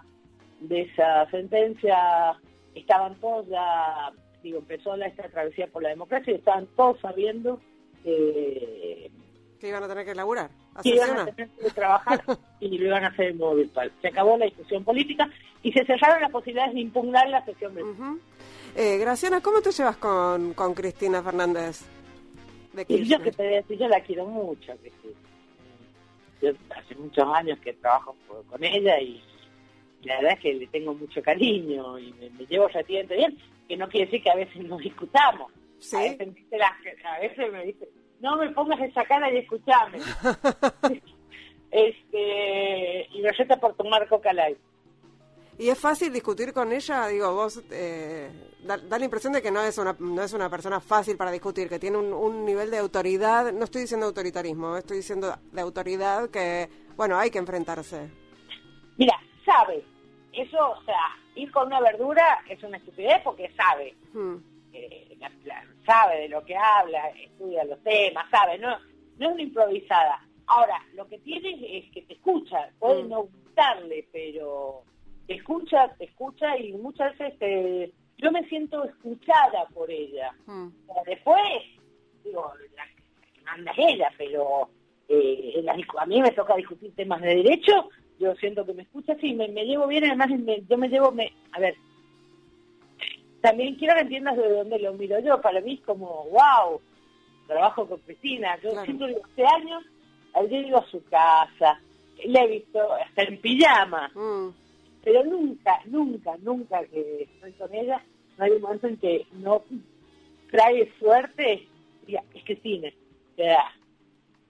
[0.62, 2.36] de esa sentencia
[2.74, 4.12] estaban todos ya,
[4.44, 7.60] digo, empezó la, esta travesía por la democracia y estaban todos sabiendo
[8.04, 9.12] que,
[9.60, 10.50] Que iban a tener que laburar,
[10.82, 12.24] que iban a tener que trabajar
[12.60, 13.92] y lo iban a hacer en modo virtual.
[14.02, 15.30] Se acabó la discusión política
[15.64, 18.20] y se cerraron las posibilidades de impugnar la sesión virtual.
[18.76, 21.82] Eh, Graciana, ¿cómo te llevas con, con Cristina Fernández?
[22.74, 25.16] De Y yo que te decir, yo la quiero mucho, Cristina.
[26.42, 28.16] Yo hace muchos años que trabajo
[28.48, 29.20] con ella y
[30.04, 33.78] la verdad es que le tengo mucho cariño y me, me llevo relativamente bien, que
[33.78, 35.52] no quiere decir que a veces no discutamos.
[35.80, 35.96] Sí.
[35.96, 37.88] A veces, me dice,
[38.20, 40.00] no me pongas esa cara y escuchame.
[41.72, 44.58] este Y me reta por tomar coca light.
[45.60, 47.08] ¿Y es fácil discutir con ella?
[47.08, 48.30] Digo, vos eh,
[48.64, 51.32] da, da la impresión de que no es una no es una persona fácil para
[51.32, 55.62] discutir, que tiene un, un nivel de autoridad, no estoy diciendo autoritarismo, estoy diciendo de
[55.62, 58.10] autoridad que, bueno, hay que enfrentarse.
[58.98, 59.84] Mira, sabe.
[60.34, 61.00] Eso, o sea,
[61.36, 63.96] ir con una verdura es una estupidez porque sabe.
[64.14, 64.36] Hmm.
[64.74, 68.78] eh, la- la- sabe de lo que habla, estudia los temas, sabe, no,
[69.18, 70.22] no es una improvisada.
[70.46, 73.10] Ahora, lo que tiene es que te escucha, puede Mm.
[73.10, 74.84] no gustarle, pero
[75.26, 80.32] te escucha, te escucha y muchas veces te- yo me siento escuchada por ella.
[80.46, 80.70] Hmm.
[81.08, 81.42] Después,
[82.24, 84.70] digo, la que manda es ella, pero
[85.10, 85.66] eh,
[85.98, 89.48] a mí me toca discutir temas de derecho, yo siento que me escucha, sí, me,
[89.50, 91.76] me llevo bien, además me- yo me llevo, me, a ver,
[93.42, 96.82] también quiero que entiendas de dónde lo miro yo, para mí es como, wow,
[97.48, 98.86] trabajo con Cristina, yo Claro.
[98.86, 101.80] siempre digo, yo he ido a su casa,
[102.26, 104.50] la he visto hasta en pijama, Hmm.
[105.04, 108.04] pero nunca, nunca, nunca que estoy con ella,
[108.38, 109.64] no hay un momento en que no
[110.52, 111.68] trae suerte,
[112.08, 112.90] es Cristina,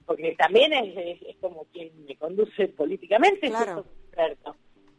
[0.08, 3.86] porque también es, es, como quien me conduce políticamente, claro.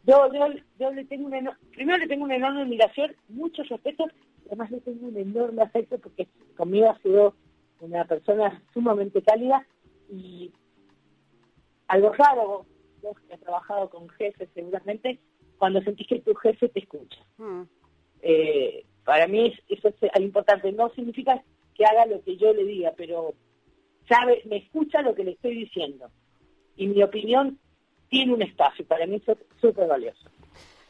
[0.05, 0.47] Yo, yo,
[0.79, 4.07] yo le tengo una, primero le tengo una enorme admiración, mucho respeto,
[4.47, 7.35] además le tengo un enorme afecto porque conmigo ha sido
[7.81, 9.67] una persona sumamente cálida
[10.11, 10.53] y
[11.89, 12.67] algo raro,
[13.03, 15.19] vos que has trabajado con jefes seguramente,
[15.57, 17.19] cuando sentís que tu jefe te escucha.
[17.39, 17.63] Mm.
[18.21, 20.71] Eh, para mí eso es algo importante.
[20.73, 21.43] No significa
[21.75, 23.35] que haga lo que yo le diga, pero
[24.09, 26.11] sabe, me escucha lo que le estoy diciendo.
[26.77, 27.59] Y mi opinión
[28.09, 28.87] tiene un espacio.
[28.87, 30.31] Para mí es súper valioso.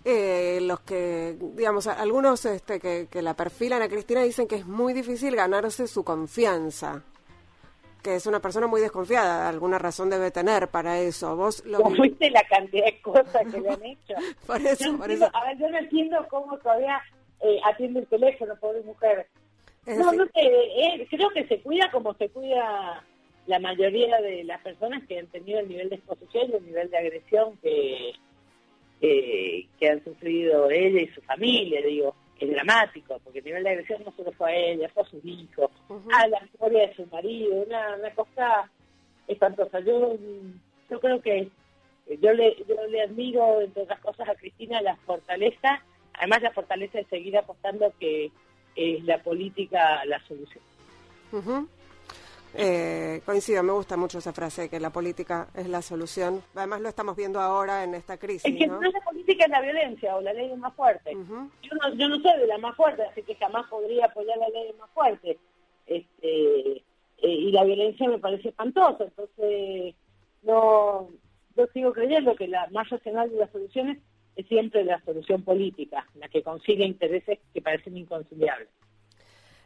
[0.04, 4.66] Eh, los que, digamos, algunos este, que, que la perfilan a Cristina dicen que es
[4.66, 7.04] muy difícil ganarse su confianza
[8.02, 11.36] que es una persona muy desconfiada, alguna razón debe tener para eso.
[11.36, 14.14] Vos lo fuiste la cantidad de cosas que le han hecho.
[14.46, 15.28] por eso, por eso.
[15.32, 17.00] A ver, yo no entiendo cómo todavía
[17.40, 19.28] eh, atiende el teléfono, pobre mujer.
[19.96, 23.04] No, no sé, eh, creo que se cuida como se cuida
[23.46, 26.90] la mayoría de las personas que han tenido el nivel de exposición y el nivel
[26.90, 28.12] de agresión que,
[29.00, 34.02] que han sufrido ella y su familia, digo es dramático, porque el nivel de agresión
[34.04, 35.70] no solo fue a ella, fue a sus hijos,
[36.12, 38.70] a la historia de su marido, una, una cosa
[39.26, 39.80] espantosa.
[39.80, 40.16] Yo,
[40.88, 41.48] yo creo que
[42.20, 45.82] yo le, yo le admiro, entre otras cosas, a Cristina la fortaleza,
[46.14, 48.30] además la fortaleza de seguir apostando que
[48.78, 50.62] es la política la solución.
[52.54, 56.42] Eh, coincido, me gusta mucho esa frase, que la política es la solución.
[56.54, 58.44] Además lo estamos viendo ahora en esta crisis.
[58.44, 61.12] Es que no, es la política es la violencia o la ley es más fuerte.
[61.12, 64.48] yo, no, yo no soy de la más fuerte, así que jamás podría apoyar la
[64.48, 65.38] ley más fuerte.
[65.86, 66.82] Este, eh,
[67.22, 69.94] y la violencia me parece espantosa, entonces
[70.42, 71.08] no,
[71.56, 73.98] yo sigo creyendo que la más racional de las soluciones
[74.38, 78.68] es siempre la solución política, la que consigue intereses que parecen inconciliables.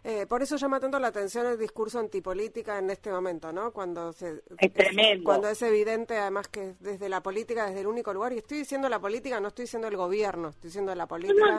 [0.02, 3.70] Eh, por eso llama tanto la atención el discurso antipolítica en este momento, ¿no?
[3.70, 5.24] Cuando se, es tremendo.
[5.24, 8.88] Cuando es evidente, además, que desde la política, desde el único lugar, y estoy diciendo
[8.88, 11.58] la política, no estoy diciendo el gobierno, estoy diciendo la política,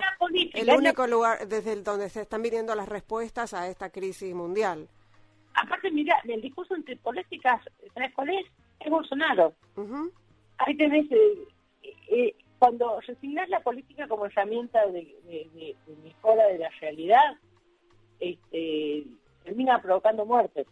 [0.53, 4.89] el único lugar desde el donde se están viniendo las respuestas a esta crisis mundial.
[5.53, 7.61] Aparte, mira, el discurso antipolítica,
[7.93, 8.45] ¿sabes cuál es?
[8.79, 9.53] Es Bolsonaro.
[10.57, 11.47] Ahí tenés, eh,
[12.09, 17.35] eh, cuando resignas la política como herramienta de mejora de la realidad,
[18.21, 19.03] este,
[19.43, 20.65] termina provocando muertes.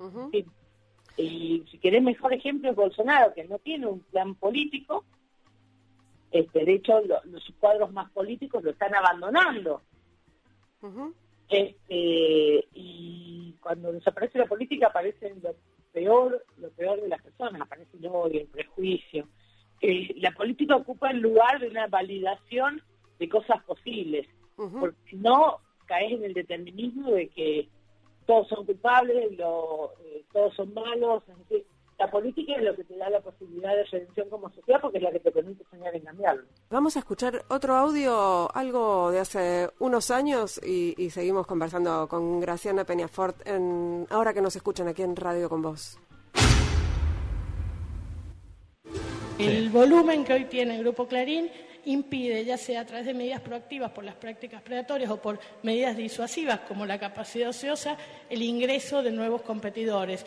[1.17, 5.04] Y si querés mejor ejemplo es Bolsonaro, que no tiene un plan político,
[6.32, 9.82] este, de hecho los cuadros más políticos lo están abandonando.
[11.49, 15.56] este, y cuando desaparece la política aparece lo
[15.91, 19.27] peor, lo peor de las personas, aparece el odio, el prejuicio.
[19.81, 22.81] Eh, la política ocupa el lugar de una validación
[23.19, 27.67] de cosas posibles, porque no caes en el determinismo de que
[28.25, 31.23] todos son culpables, lo, eh, todos son malos.
[31.97, 35.03] la política es lo que te da la posibilidad de redención como sociedad porque es
[35.03, 36.43] la que te permite soñar en cambiarlo.
[36.69, 42.85] Vamos a escuchar otro audio, algo de hace unos años y, seguimos conversando con Graciana
[42.85, 45.99] Peñafort en, ahora que nos escuchan aquí en Radio con Vos.
[49.41, 51.51] El volumen que hoy tiene el Grupo Clarín
[51.86, 55.97] impide, ya sea a través de medidas proactivas por las prácticas predatorias o por medidas
[55.97, 57.97] disuasivas como la capacidad ociosa,
[58.30, 60.23] el ingreso de nuevos competidores.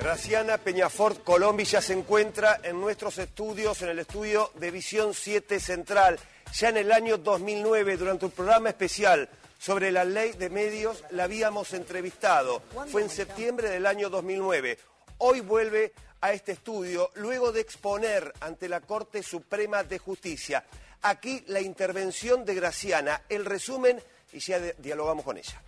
[0.00, 5.60] Graciana Peñafort Colombi ya se encuentra en nuestros estudios, en el estudio de Visión 7
[5.60, 6.18] Central.
[6.54, 11.24] Ya en el año 2009, durante un programa especial sobre la ley de medios, la
[11.24, 12.62] habíamos entrevistado.
[12.86, 14.78] Fue en septiembre del año 2009.
[15.18, 15.92] Hoy vuelve
[16.24, 20.64] a este estudio luego de exponer ante la Corte Suprema de Justicia.
[21.02, 23.98] Aquí la intervención de Graciana, el resumen
[24.32, 25.60] y ya dialogamos con ella.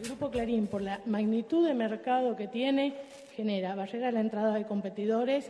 [0.00, 2.96] El Grupo Clarín, por la magnitud de mercado que tiene,
[3.36, 5.48] genera barrera a la entrada de competidores,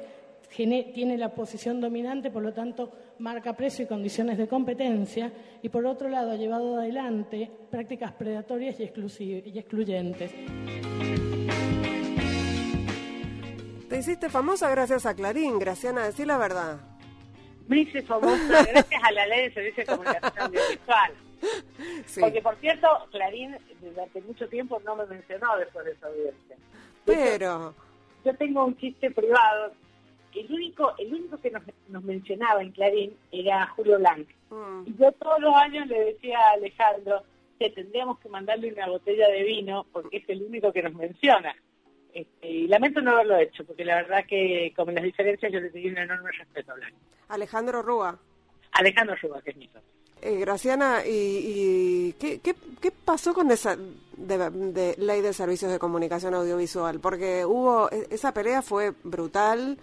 [0.54, 5.86] tiene la posición dominante, por lo tanto, marca precio y condiciones de competencia, y por
[5.86, 10.32] otro lado, ha llevado adelante prácticas predatorias y, y excluyentes.
[13.92, 16.80] Te hiciste famosa gracias a Clarín, Graciana, decir la verdad
[17.68, 21.12] me hice famosa gracias a la ley de servicio de comunicación audiovisual.
[22.20, 26.56] Porque, por cierto, Clarín durante mucho tiempo no me mencionó después de esa audiencia.
[27.04, 27.74] Pero...
[28.24, 29.72] Yo tengo un chiste privado.
[30.34, 34.26] El único, el único que nos, nos mencionaba en Clarín era Julio Blanc.
[34.50, 34.84] Mm.
[34.86, 37.22] Y yo todos los años le decía a Alejandro
[37.58, 41.54] que tendríamos que mandarle una botella de vino porque es el único que nos menciona.
[42.12, 45.60] Este, y lamento no haberlo hecho, porque la verdad que, como en las diferencias, yo
[45.60, 46.96] le tenía un enorme respeto a Blanco.
[47.28, 48.18] Alejandro Rúa.
[48.72, 49.70] Alejandro Rúa, que es mi
[50.20, 53.76] Eh, Graciana, ¿y, qué, qué, pasó con esa
[54.16, 57.00] de, ley de servicios de comunicación audiovisual?
[57.00, 59.78] Porque hubo, e, esa pelea fue brutal,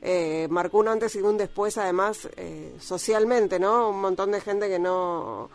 [0.00, 3.90] eh, marcó un antes y un después, además, eh, socialmente, ¿no?
[3.90, 5.50] Un montón de gente que no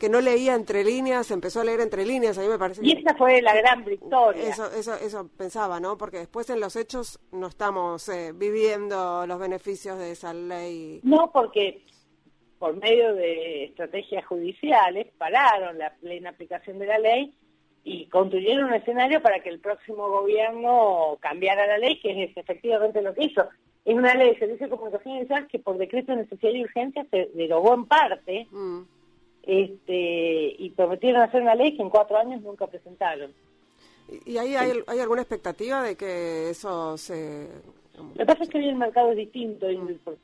[0.00, 2.80] que no leía entre líneas, empezó a leer entre líneas, a mí me parece.
[2.82, 4.48] Y esa fue la gran victoria.
[4.48, 5.98] Eso, eso, eso pensaba, ¿no?
[5.98, 11.00] Porque después en los hechos no estamos eh, viviendo los beneficios de esa ley.
[11.02, 11.82] No, porque
[12.58, 17.34] por medio de estrategias judiciales pararon la plena aplicación de la ley
[17.84, 23.02] y construyeron un escenario para que el próximo gobierno cambiara la ley, que es efectivamente
[23.02, 23.46] lo que hizo.
[23.84, 27.30] Es una ley de servicio de comunicación que por decreto de necesidad y urgencia se
[27.34, 28.46] derogó en parte.
[28.50, 28.80] Mm
[29.42, 33.32] este, y prometieron hacer una ley que en cuatro años nunca presentaron.
[34.26, 37.48] ¿Y hay, hay, alguna expectativa de que eso se...?
[37.96, 39.78] Lo que pasa es que hoy el mercado es distinto y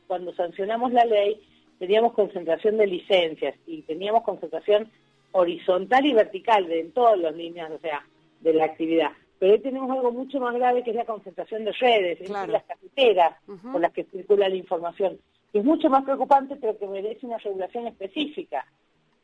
[0.07, 1.41] cuando sancionamos la ley
[1.79, 4.91] teníamos concentración de licencias y teníamos concentración
[5.33, 8.05] horizontal y vertical de, en todas las líneas, o sea,
[8.41, 9.11] de la actividad.
[9.39, 12.65] Pero hoy tenemos algo mucho más grave que es la concentración de redes, es las
[12.65, 15.19] cafeteras con las que circula la información,
[15.53, 18.65] es mucho más preocupante pero que merece una regulación específica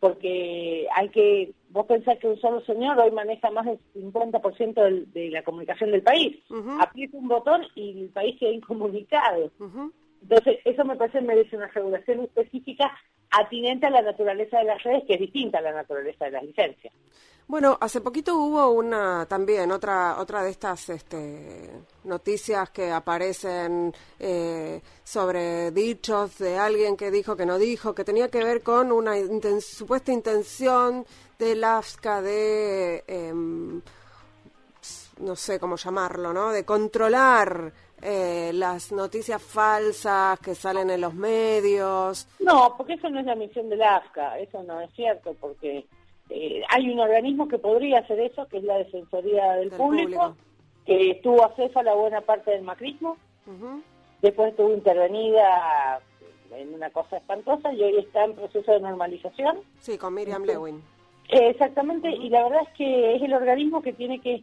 [0.03, 5.30] porque hay que, vos pensás que un solo señor hoy maneja más del 50% de
[5.30, 6.42] la comunicación del país.
[6.80, 9.53] Aprieta un botón y el país queda incomunicado.
[10.20, 12.90] Entonces, eso me parece merece una regulación específica
[13.30, 16.42] atinente a la naturaleza de las redes, que es distinta a la naturaleza de las
[16.42, 16.92] licencias.
[17.49, 21.70] Bueno, hace poquito hubo una también otra otra de estas este,
[22.05, 28.28] noticias que aparecen eh, sobre dichos de alguien que dijo que no dijo, que tenía
[28.28, 29.14] que ver con una
[29.61, 31.05] supuesta intención
[31.38, 33.82] del AFSCA de em,
[35.18, 36.53] no sé cómo llamarlo, ¿no?
[36.53, 42.26] De controlar eh, las noticias falsas que salen en los medios.
[42.40, 45.86] No, porque eso no es la misión del AFCA, eso no es cierto, porque
[46.35, 50.37] eh, hay un organismo que podría hacer eso, que es la Defensoría del, público,
[50.87, 53.16] que estuvo a la buena parte del macrismo,
[54.20, 56.01] después estuvo intervenida
[56.53, 59.61] en una cosa espantosa y hoy está en proceso de normalización.
[59.78, 60.83] Sí, con Miriam Lewin.
[61.28, 64.43] exactamente, y la verdad es que es el organismo que tiene que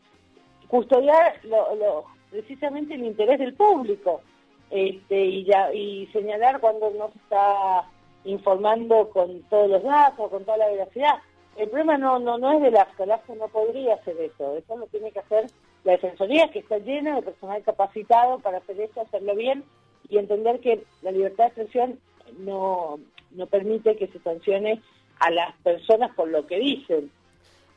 [0.67, 4.21] custodiar lo precisamente el interés del público
[4.69, 7.85] este, y, ya, y señalar cuando no se está
[8.23, 11.15] informando con todos los datos, con toda la veracidad.
[11.59, 14.77] El problema no no no es del AFCA, el AFCA no podría hacer eso, eso
[14.77, 15.47] lo tiene que hacer
[15.83, 19.65] la Defensoría, que está llena de personal capacitado para hacer eso, hacerlo bien
[20.07, 21.99] y entender que la libertad de expresión
[22.37, 22.99] no,
[23.31, 24.81] no permite que se sancione
[25.19, 27.11] a las personas por lo que dicen,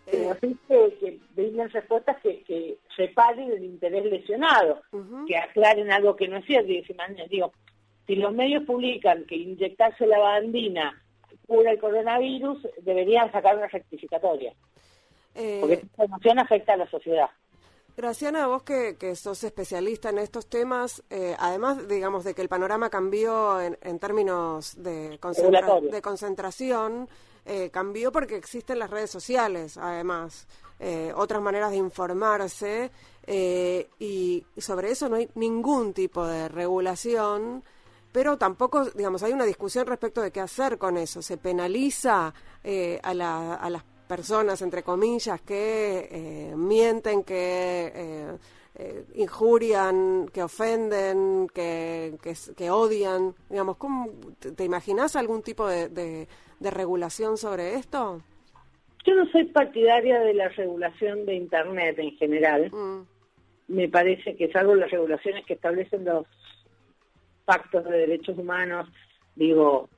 [0.09, 4.81] pero sí que, que brinden respuestas que, que reparen el interés lesionado,
[5.27, 6.71] que aclaren algo que no es cierto.
[6.71, 6.85] Y
[7.29, 7.53] digo,
[8.07, 11.03] si los medios publican que inyectarse la bandina
[11.47, 14.55] cura el coronavirus, deberían sacar una rectificatoria.
[15.35, 17.31] Eh, porque esta información afecta a la sociedad.
[17.95, 22.49] Graciana, vos que, que sos especialista en estos temas, eh, además, digamos, de que el
[22.49, 27.09] panorama cambió en, en términos de, de concentración,
[27.45, 30.47] eh, cambió porque existen las redes sociales, además,
[30.79, 32.91] eh, otras maneras de informarse,
[33.27, 37.63] eh, y sobre eso no hay ningún tipo de regulación,
[38.13, 41.23] pero tampoco, digamos, hay una discusión respecto de qué hacer con eso.
[41.23, 42.35] Se penaliza
[43.03, 48.37] a, la, a las personas, entre comillas, que mienten, que...
[49.15, 52.15] injurian, que ofenden, que,
[52.57, 54.09] que, odian, digamos, ¿cómo,
[54.57, 55.89] ¿te, imaginas algún tipo de,
[56.63, 58.23] de regulación sobre esto?
[59.05, 62.71] Yo no soy partidaria de la regulación de Internet en general.
[62.71, 63.07] Mm.
[63.69, 66.27] Me parece que salvo las regulaciones que establecen los
[67.45, 68.89] pactos de derechos humanos,
[69.35, 69.89] digo,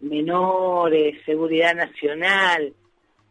[0.00, 2.72] menores, seguridad nacional,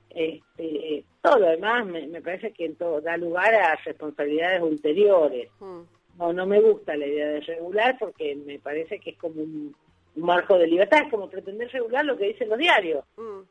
[0.10, 5.50] este, todo lo demás me, parece que todo da lugar a responsabilidades ulteriores.
[5.60, 5.82] Mm.
[6.18, 9.76] No, no me gusta la idea de regular porque me parece que es como un
[10.18, 13.06] un marco de libertad, es como pretender regular lo que dicen los diarios.
[13.18, 13.42] Mm.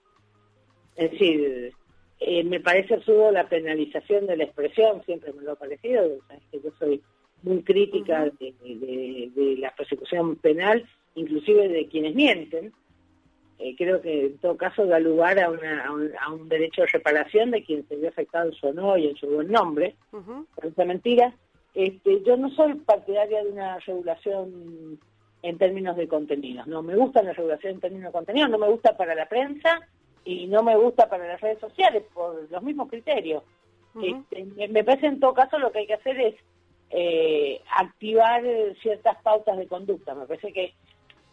[0.97, 1.73] Es decir,
[2.21, 6.19] eh, me parece absurdo la penalización de la expresión, siempre me lo ha parecido,
[6.51, 7.03] que yo soy
[7.43, 10.85] muy crítica de, la persecución penal,
[11.15, 12.73] inclusive de quienes mienten.
[13.59, 17.89] Eh, creo que en todo caso da lugar a, un, derecho de reparación de quien
[17.89, 21.35] se vio afectado en su honor y en su buen nombre, por esa mentira.
[21.75, 24.99] Este, yo no soy partidaria de una regulación
[25.43, 26.67] en términos de contenidos.
[26.67, 29.81] No me gusta la regulación en términos de contenidos, no me gusta para la prensa
[30.25, 33.43] y no me gusta para las redes sociales por los mismos criterios.
[34.03, 36.35] Este, me parece en todo caso lo que hay que hacer es
[36.99, 38.43] eh, activar
[38.81, 40.15] ciertas pautas de conducta.
[40.15, 40.73] Me parece que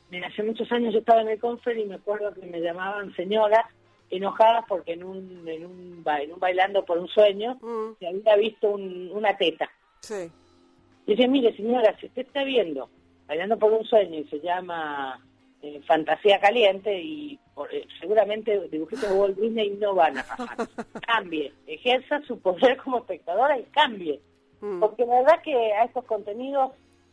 [0.09, 3.15] Mira, hace muchos años yo estaba en el confer y me acuerdo que me llamaban
[3.15, 3.65] señoras
[4.11, 8.35] enojadas porque en un, en un, en un bailando por un sueño Mm, se había
[8.35, 9.69] visto un- una teta.
[10.01, 10.29] sí.
[11.07, 12.89] Y dice, mire señora, si usted está viendo
[13.27, 15.19] bailando por un sueño y se llama
[15.63, 20.57] eh, Fantasía Caliente y por- eh, seguramente dibujitos de Walt Disney no van a pasar.
[21.07, 24.19] cambie, ejerza su poder como espectadora y cambie.
[24.63, 26.71] Mm, Porque la verdad que a estos contenidos,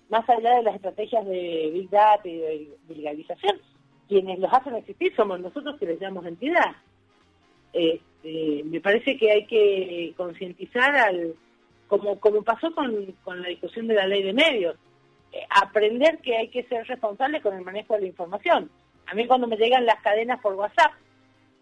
[0.09, 3.59] más allá de las estrategias de Big Data y de vulgarización,
[4.07, 6.77] quienes los hacen existir somos nosotros que les damos entidad.
[7.73, 11.35] Este, me parece que hay que concientizar al,
[11.89, 14.77] como, como pasó con, con la discusión de la ley de medios,
[15.33, 18.71] eh, aprender que hay que ser responsable con el manejo de la información.
[19.07, 20.93] A mí cuando me llegan las cadenas por WhatsApp,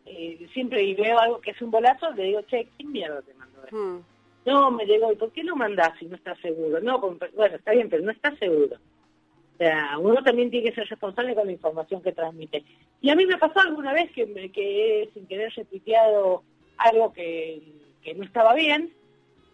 [0.04, 3.32] eh, siempre y veo algo que es un bolazo, le digo, che, ¿quién mierda te
[3.32, 3.74] mandó esto?
[3.76, 4.17] mm.
[4.46, 6.80] No, me llegó, ¿y por qué lo mandás si no estás seguro?
[6.80, 8.76] No, bueno, está bien, pero no estás seguro.
[8.76, 12.64] O sea, uno también tiene que ser responsable con la información que transmite.
[13.00, 16.44] Y a mí me pasó alguna vez que, me, que sin querer retuiteado
[16.76, 17.60] algo que,
[18.02, 18.92] que no estaba bien,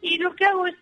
[0.02, 0.74] y lo que hago es,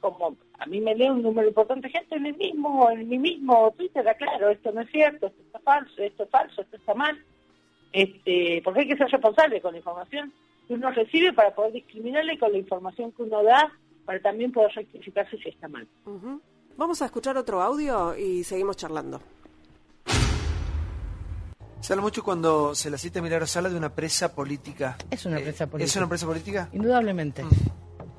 [0.00, 3.72] como a mí me lee un número importante gente en el mismo, en mi mismo
[3.76, 7.22] Twitter, aclaro, esto no es cierto, esto está falso, esto es falso, esto está mal,
[7.92, 10.32] este, porque hay que ser responsable con la información
[10.72, 13.70] que uno recibe para poder discriminarle con la información que uno da
[14.06, 15.86] para también poder rectificarse si está mal.
[16.78, 19.20] Vamos a escuchar otro audio y seguimos charlando.
[21.80, 24.96] Se habla mucho cuando se la cita a Milagro Sala de una presa política.
[25.10, 25.84] Es una Eh, presa política.
[25.90, 26.68] ¿Es una presa política?
[26.72, 27.44] Indudablemente.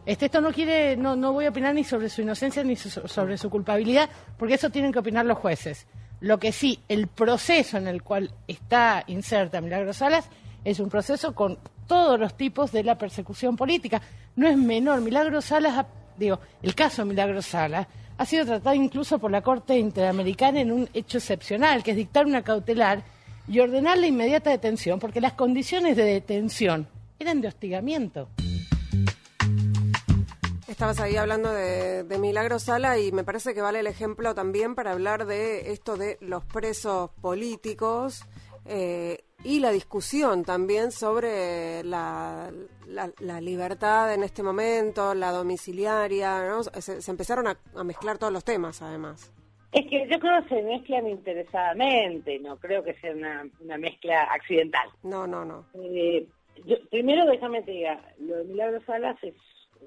[0.05, 3.07] Este, esto no quiere, no, no voy a opinar ni sobre su inocencia ni so-
[3.07, 5.87] sobre su culpabilidad, porque eso tienen que opinar los jueces.
[6.19, 10.29] Lo que sí, el proceso en el cual está inserta Milagro Salas
[10.65, 14.01] es un proceso con todos los tipos de la persecución política.
[14.35, 15.01] No es menor.
[15.01, 15.85] Milagro Salas,
[16.17, 20.89] digo, el caso Milagro Salas ha sido tratado incluso por la Corte Interamericana en un
[20.93, 23.03] hecho excepcional, que es dictar una cautelar
[23.47, 26.87] y ordenar la inmediata detención, porque las condiciones de detención
[27.19, 28.29] eran de hostigamiento.
[30.67, 34.75] Estabas ahí hablando de, de Milagro Sala y me parece que vale el ejemplo también
[34.75, 38.25] para hablar de esto de los presos políticos
[38.65, 42.51] eh, y la discusión también sobre la,
[42.87, 46.63] la- la libertad en este momento, la domiciliaria, ¿no?
[46.63, 49.31] Se, se empezaron a, a mezclar todos los temas además.
[49.71, 54.23] Es que yo creo que se mezclan interesadamente, no creo que sea una, una mezcla
[54.23, 54.87] accidental.
[55.03, 55.65] No, no, no.
[55.73, 56.27] Eh,
[56.65, 59.33] yo- primero déjame te diga, lo de Milagro Salas es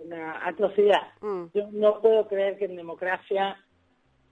[0.05, 1.03] una atrocidad.
[1.21, 3.57] Mm, Yo no puedo creer que en democracia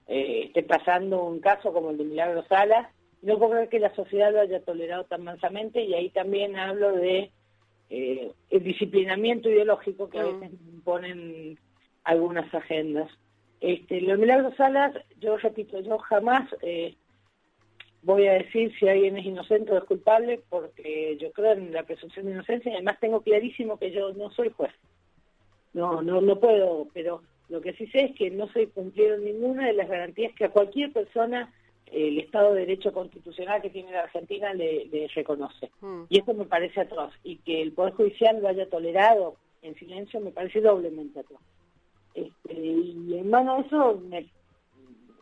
[0.08, 2.88] eh, esté pasando un caso como el de Milagro Salas.
[3.24, 6.92] No puedo creer que la sociedad lo haya tolerado tan mansamente y ahí también hablo
[6.92, 7.30] de
[7.88, 10.40] eh, el disciplinamiento ideológico que a Mm.
[10.40, 11.58] veces imponen
[12.04, 13.10] algunas agendas.
[13.60, 16.96] Este, lo de Milagro Salas, yo repito, yo jamás eh,
[18.02, 21.84] voy a decir si alguien es inocente o es culpable porque yo creo en la
[21.84, 24.72] presunción de inocencia y además tengo clarísimo que yo no soy juez.
[25.72, 29.66] No, no, no puedo, pero lo que sí sé es que no se cumplieron ninguna
[29.66, 31.52] de las garantías que a cualquier persona
[31.92, 35.70] el Estado de Derecho Constitucional que tiene la Argentina le, le reconoce.
[35.80, 36.04] mm.
[36.08, 37.12] Y eso me parece atroz.
[37.22, 41.40] Y que el Poder Judicial lo haya tolerado en silencio me parece doblemente atroz.
[42.14, 44.30] Este, y en mano de eso me,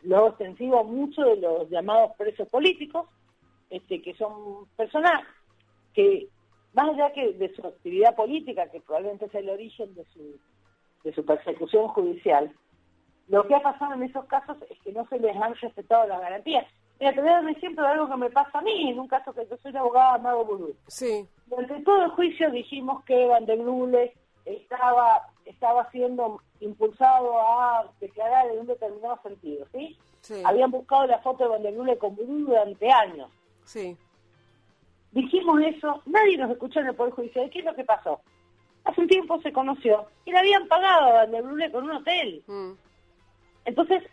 [0.03, 3.07] lo hago extensivo a muchos de los llamados presos políticos,
[3.69, 5.21] este, que son personas
[5.93, 6.27] que,
[6.73, 10.39] más allá que de su actividad política, que probablemente es el origen de su,
[11.03, 12.53] de su persecución judicial,
[13.27, 16.21] lo que ha pasado en esos casos es que no se les han respetado las
[16.21, 16.65] garantías.
[16.99, 18.99] Mira, te voy a dar un ejemplo de algo que me pasa a mí, en
[18.99, 20.75] un caso que yo soy la abogada Amado Burú.
[20.87, 23.59] Sí, Durante todo el juicio dijimos que Van der
[24.45, 29.97] estaba, estaba siendo impulsado a declarar en un determinado sentido, ¿sí?
[30.21, 33.29] sí, Habían buscado la foto de Van der con Burú durante años.
[33.65, 33.97] sí.
[35.11, 37.47] Dijimos eso, nadie nos escuchó en el Poder Judicial.
[37.51, 38.19] ¿Qué es lo que pasó?
[38.83, 42.43] Hace un tiempo se conoció que le habían pagado a Van der con un hotel.
[42.47, 42.71] mm.
[43.65, 44.03] Entonces,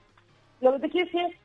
[0.61, 1.37] lo que te quiero decir es,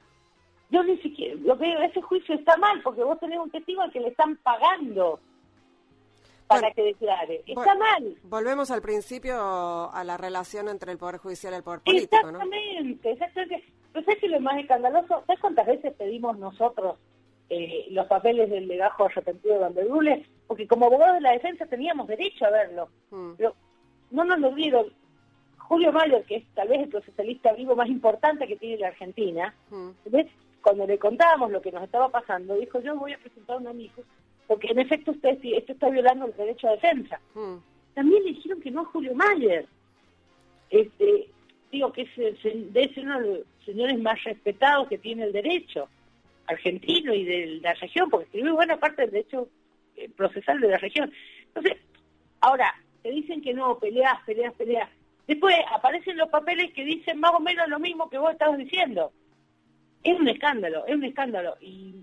[0.69, 3.81] yo ni siquiera, lo que digo, ese juicio está mal, porque vos tenés un testigo
[3.81, 5.19] al que le están pagando
[6.47, 7.43] para Bueno, que declare.
[7.47, 8.17] Está mal.
[8.23, 9.35] Volvemos al principio
[9.91, 12.41] a la relación entre el Poder Judicial y el Poder Político, ¿no?
[12.41, 13.63] Exactamente, exactamente.
[13.91, 15.23] Pero ¿sabes qué es lo más escandaloso?
[15.25, 16.97] ¿Sabes cuántas veces pedimos nosotros
[17.49, 20.27] eh, los papeles del legajo arrepentido de Vanderbules?
[20.47, 22.89] Porque como abogados de la defensa teníamos derecho a verlo.
[23.09, 23.55] Mm, Pero
[24.11, 24.93] no nos lo dieron.
[25.67, 29.53] Julio Mayer, que es tal vez el procesista vivo más importante que tiene la Argentina,
[29.69, 29.89] mm.
[30.05, 30.27] ¿ves?
[30.61, 34.03] cuando le contábamos lo que nos estaba pasando, dijo, yo voy a presentar un amigo,
[34.47, 37.19] porque en efecto usted esto está violando el derecho a defensa.
[37.35, 37.57] Mm,
[37.93, 39.67] También le dijeron que no a Julio Mayer.
[40.71, 41.29] Este,
[41.71, 45.87] digo que es ser uno de los señores más respetados que tiene el derecho.
[46.47, 49.47] argentino y de la región, porque escribió buena parte del derecho
[49.95, 51.11] eh, procesal de la región.
[51.47, 51.77] Entonces,
[52.39, 54.89] ahora, te dicen que no, peleas, peleas, peleas.
[55.27, 59.11] Después aparecen los papeles que dicen más o menos lo mismo que vos estabas diciendo.
[60.03, 61.55] Es un escándalo, es un escándalo.
[61.61, 61.95] Y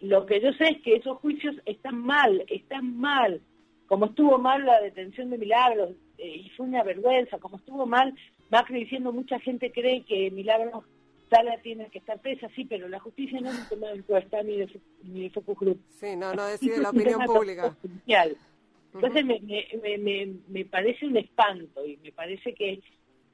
[0.00, 3.40] lo que yo sé es que esos juicios están mal, están mal.
[3.86, 8.14] Como estuvo mal la detención de Milagros, eh, y fue una vergüenza, como estuvo mal
[8.50, 10.84] Macri diciendo mucha gente cree que Milagros
[11.30, 14.42] Sala tiene que estar presa, sí, pero la justicia no es un tema de encuesta
[14.42, 15.80] ni de, ni de Focus Group.
[15.88, 17.76] Sí, no, no decide la opinión pública.
[18.94, 22.80] Entonces me, me, me, me, parece un espanto y me parece que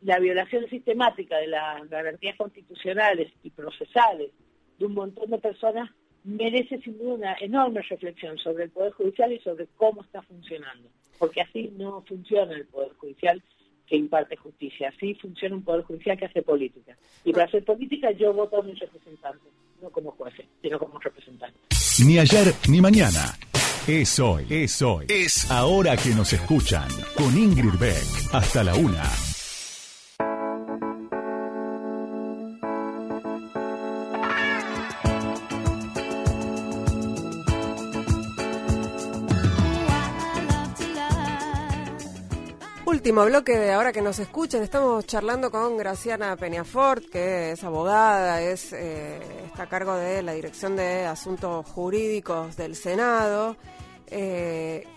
[0.03, 4.31] la violación sistemática de las garantías constitucionales y procesales
[4.79, 5.91] de un montón de personas
[6.25, 10.89] merece sin duda una enorme reflexión sobre el Poder Judicial y sobre cómo está funcionando.
[11.19, 13.43] Porque así no funciona el Poder Judicial
[13.87, 14.93] que imparte justicia.
[14.95, 16.97] Así funciona un Poder Judicial que hace política.
[17.25, 21.61] Y para hacer política yo voto a mis representantes, no como jueces, sino como representantes.
[22.05, 23.33] Ni ayer ni mañana.
[23.87, 25.07] Es hoy, es hoy.
[25.09, 26.89] Es ahora que nos escuchan.
[27.15, 28.05] Con Ingrid Beck.
[28.33, 29.36] Hasta la una.
[43.07, 48.43] Último bloque de ahora que nos escuchen, estamos charlando con Graciana Peñafort, que es abogada,
[48.43, 53.57] es eh, está a cargo de la Dirección de Asuntos Jurídicos del Senado,
[54.09, 54.89] eh,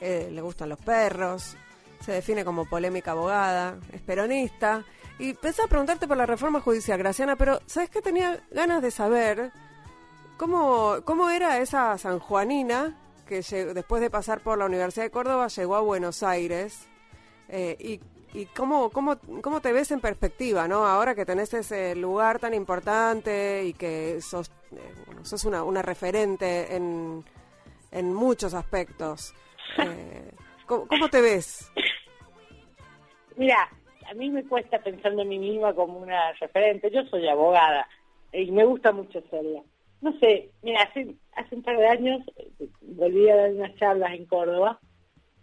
[0.00, 1.56] eh, le gustan los perros,
[2.04, 4.84] se define como polémica abogada, es peronista.
[5.18, 8.00] Y pensaba preguntarte por la reforma judicial, Graciana, pero ¿sabes qué?
[8.00, 9.50] Tenía ganas de saber
[10.36, 12.96] cómo, cómo era esa sanjuanina
[13.26, 13.42] que
[13.74, 16.86] después de pasar por la Universidad de Córdoba llegó a Buenos Aires
[17.48, 18.00] eh, y,
[18.38, 20.86] y cómo, cómo, cómo te ves en perspectiva, ¿no?
[20.86, 24.92] Ahora que tenés ese lugar tan importante y que sos, eh,
[25.22, 27.24] sos una, una referente en,
[27.92, 29.34] en muchos aspectos.
[29.78, 30.32] Eh,
[30.64, 31.70] ¿cómo, te ves?
[33.36, 33.68] Mira,
[34.08, 36.90] a mí me cuesta pensar en mí misma como una referente.
[36.90, 37.86] Yo soy abogada
[38.32, 39.60] y me gusta mucho serla.
[40.00, 42.22] No sé, mira, hace, hace un par de años
[42.80, 44.80] volví a dar unas charlas en Córdoba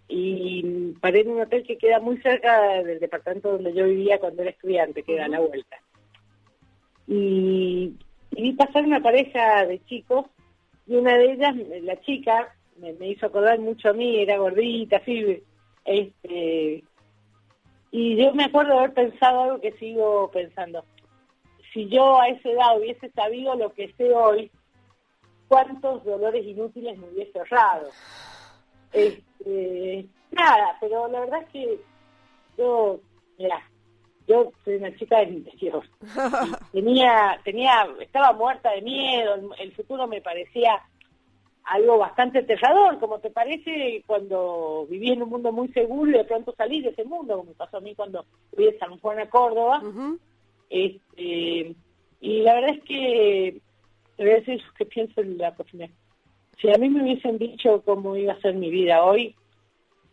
[0.08, 4.42] y paré en un hotel que queda muy cerca del departamento donde yo vivía cuando
[4.42, 5.78] era estudiante, que era a la vuelta.
[7.08, 7.96] Y,
[8.32, 10.26] vi pasar una pareja de chicos
[10.88, 15.42] y una de ellas, la chica, me, hizo acordar mucho a mí, era gordita, así,
[15.86, 16.84] este,
[17.92, 20.84] y yo me acuerdo de haber pensado algo que sigo pensando.
[21.72, 24.50] Si yo a esa edad hubiese sabido lo que sé hoy,
[25.48, 27.90] cuántos dolores inútiles me hubiese ahorrado.
[28.94, 31.80] Este, nada, pero la verdad es que
[32.58, 33.00] yo,
[33.38, 33.62] mira,
[34.28, 35.84] yo soy una chica del interior.
[36.72, 40.82] tenía, tenía, estaba muerta de miedo, el, futuro me parecía
[41.66, 46.26] algo bastante aterrador, como te parece cuando viví en un mundo muy seguro y de
[46.26, 49.20] pronto salí de ese mundo, como me pasó a mí cuando fui de San Juan
[49.20, 49.82] a Córdoba.
[50.70, 51.76] este,
[52.20, 53.62] y la verdad es que,
[54.18, 55.86] te voy a decir que pienso en la próxima
[56.60, 59.36] si a mí me hubiesen dicho cómo iba a ser mi vida hoy,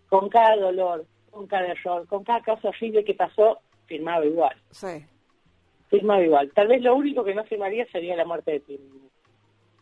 [0.08, 4.56] con cada dolor, con cada error, con cada cosa horrible que pasó, firmaba igual.
[4.70, 5.04] Sí.
[5.88, 6.50] Firmaba igual.
[6.52, 8.80] Tal vez lo único que no firmaría sería la muerte de ti.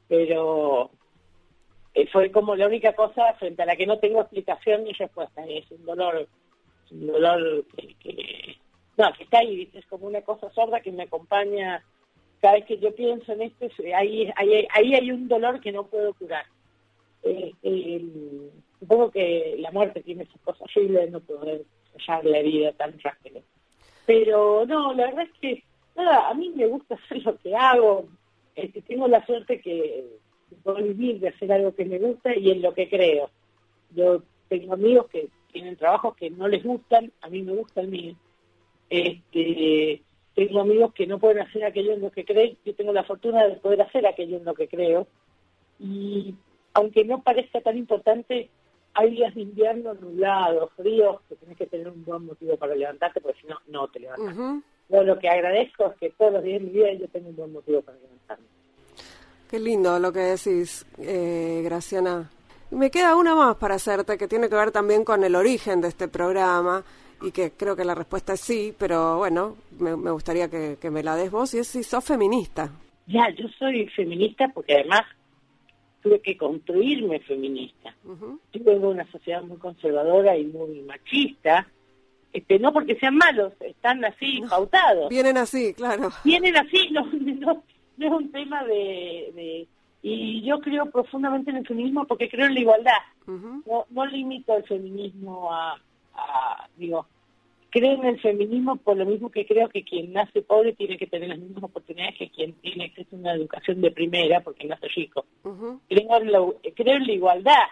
[0.09, 0.90] Pero
[1.94, 5.44] eh, fue como la única cosa frente a la que no tengo explicación ni respuesta.
[5.46, 6.28] Es un dolor,
[6.90, 7.64] un dolor
[8.00, 8.56] que,
[8.96, 11.84] no, que está ahí, es como una cosa sorda que me acompaña
[12.41, 15.86] cada vez que yo pienso en esto, ahí, ahí, ahí hay un dolor que no
[15.86, 16.47] puedo curar.
[17.22, 18.05] Eh, eh,
[18.78, 21.64] supongo que la muerte tiene esas cosas horribles, no poder
[21.97, 23.43] sellar la herida tan rápido.
[24.07, 25.64] Pero no, la verdad es que
[25.97, 28.09] nada, a mí me gusta hacer lo que hago,
[28.55, 30.05] este, tengo la suerte que
[30.62, 33.30] puedo vivir de hacer algo que me gusta y en lo que creo.
[33.95, 37.89] Yo tengo amigos que tienen trabajos que no les gustan, a mí me gusta el
[37.89, 38.14] mío.
[38.91, 40.03] Este,
[40.39, 43.45] tengo amigos que no pueden hacer aquello en lo que creen, yo tengo la fortuna
[43.45, 45.09] de poder hacer aquello en lo que creo.
[45.80, 46.32] Y
[46.74, 48.49] aunque no parezca tan importante,
[48.95, 53.20] hay días de invierno nublados, fríos, que tienes que tener un buen motivo para levantarte,
[53.20, 54.62] porque si no, no te levantas.
[54.89, 57.53] lo que agradezco es que todos los días de mi vida yo tengo un buen
[57.53, 58.47] motivo para levantarme.
[59.51, 62.30] Qué lindo lo que decís, eh, Graciana.
[62.70, 65.89] Me queda una más para hacerte, que tiene que ver también con el origen de
[65.89, 66.84] este programa
[67.23, 71.16] y que creo que la respuesta es sí, pero bueno, me, gustaría que, me la
[71.16, 72.71] des vos y es si sos feminista.
[73.07, 75.03] Ya, yo soy feminista porque además
[76.03, 77.95] tuve que construirme feminista.
[78.05, 81.66] Yo vengo de una sociedad muy conservadora y muy machista,
[82.33, 85.09] este, no porque sean malos, están así pautados.
[85.09, 86.11] Vienen así, claro.
[86.25, 87.05] Vienen así, no,
[87.99, 89.66] no es un tema de, de,
[90.03, 92.99] Y yo creo profundamente en el feminismo porque creo en la igualdad.
[93.27, 95.81] no, no limito el feminismo a,
[96.19, 97.07] a, digo,
[97.71, 101.07] creo en el feminismo por lo mismo que creo que quien nace pobre tiene que
[101.07, 104.89] tener las mismas oportunidades que quien tiene acceso a una educación de primera porque nace
[104.89, 105.27] rico.
[105.89, 107.64] creo, en la, creo en la igualdad.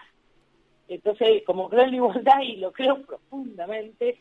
[0.89, 4.19] Entonces, como creo en la igualdad y lo creo profundamente,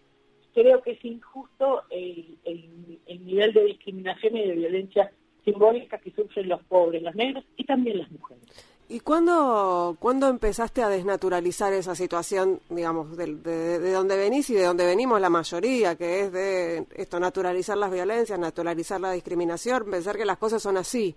[0.54, 5.12] creo que es injusto el, el, nivel de discriminación y de violencia
[5.44, 8.44] simbólica que sufren los pobres, los negros y también las mujeres.
[8.88, 14.64] ¿Y cuándo, cuándo empezaste a desnaturalizar esa situación, digamos, de, de, donde venís y de
[14.64, 20.18] donde venimos la mayoría, que es de esto, naturalizar las violencias, naturalizar la discriminación, pensar
[20.18, 21.16] que las cosas son así?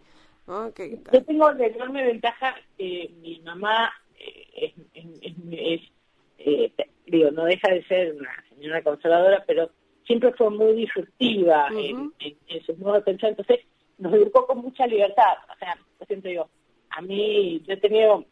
[1.12, 5.82] Yo tengo la enorme ventaja que mi mamá eh, es,
[6.38, 6.72] eh,
[7.06, 9.70] digo, no deja de ser una señora conservadora, pero
[10.06, 13.60] siempre fue muy disruptiva en, en, sus modos de pensar, entonces
[13.98, 15.36] nos educó con mucha libertad.
[15.54, 16.48] O sea, siempre digo,
[16.98, 18.24] a mí, yo he tenido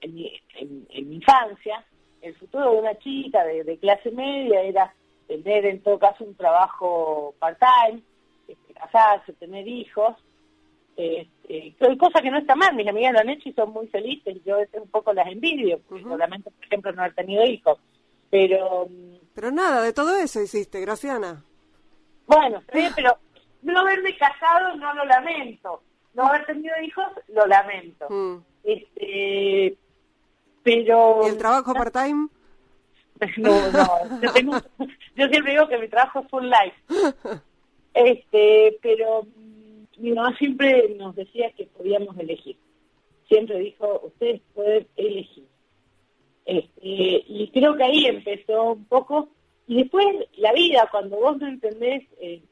[0.00, 1.84] en mi, en, mi infancia,
[2.22, 4.94] el futuro de una chica de, clase media era
[5.28, 8.00] tener en todo caso un trabajo part-time,
[8.48, 10.16] este, casarse, tener hijos,
[10.96, 14.38] este, cosa que no está mal, mis amigas lo han hecho y son muy felices,
[14.46, 17.78] yo un poco las envidio, porque solamente, por ejemplo, no haber tenido hijos,
[18.30, 18.88] pero...
[19.34, 21.44] Pero nada, de todo eso hiciste, Graciana.
[22.26, 23.18] Bueno, pero
[23.60, 25.82] no haberme casado no lo lamento,
[26.14, 28.06] no haber tenido hijos, lo lamento.
[28.08, 28.36] Mm.
[28.64, 29.76] Este,
[30.62, 31.20] pero...
[31.24, 32.28] ¿Y el trabajo part-time?
[33.38, 34.52] No, no, yo, tengo,
[35.16, 36.76] yo siempre digo que mi trabajo es full life.
[37.94, 39.26] Este, pero
[39.96, 42.58] mi mamá siempre nos decía que podíamos elegir.
[43.28, 45.46] Siempre dijo, ustedes pueden elegir.
[46.44, 49.28] Este, y creo que ahí empezó un poco.
[49.66, 50.06] Y después
[50.36, 52.42] la vida, cuando vos no entendés eh,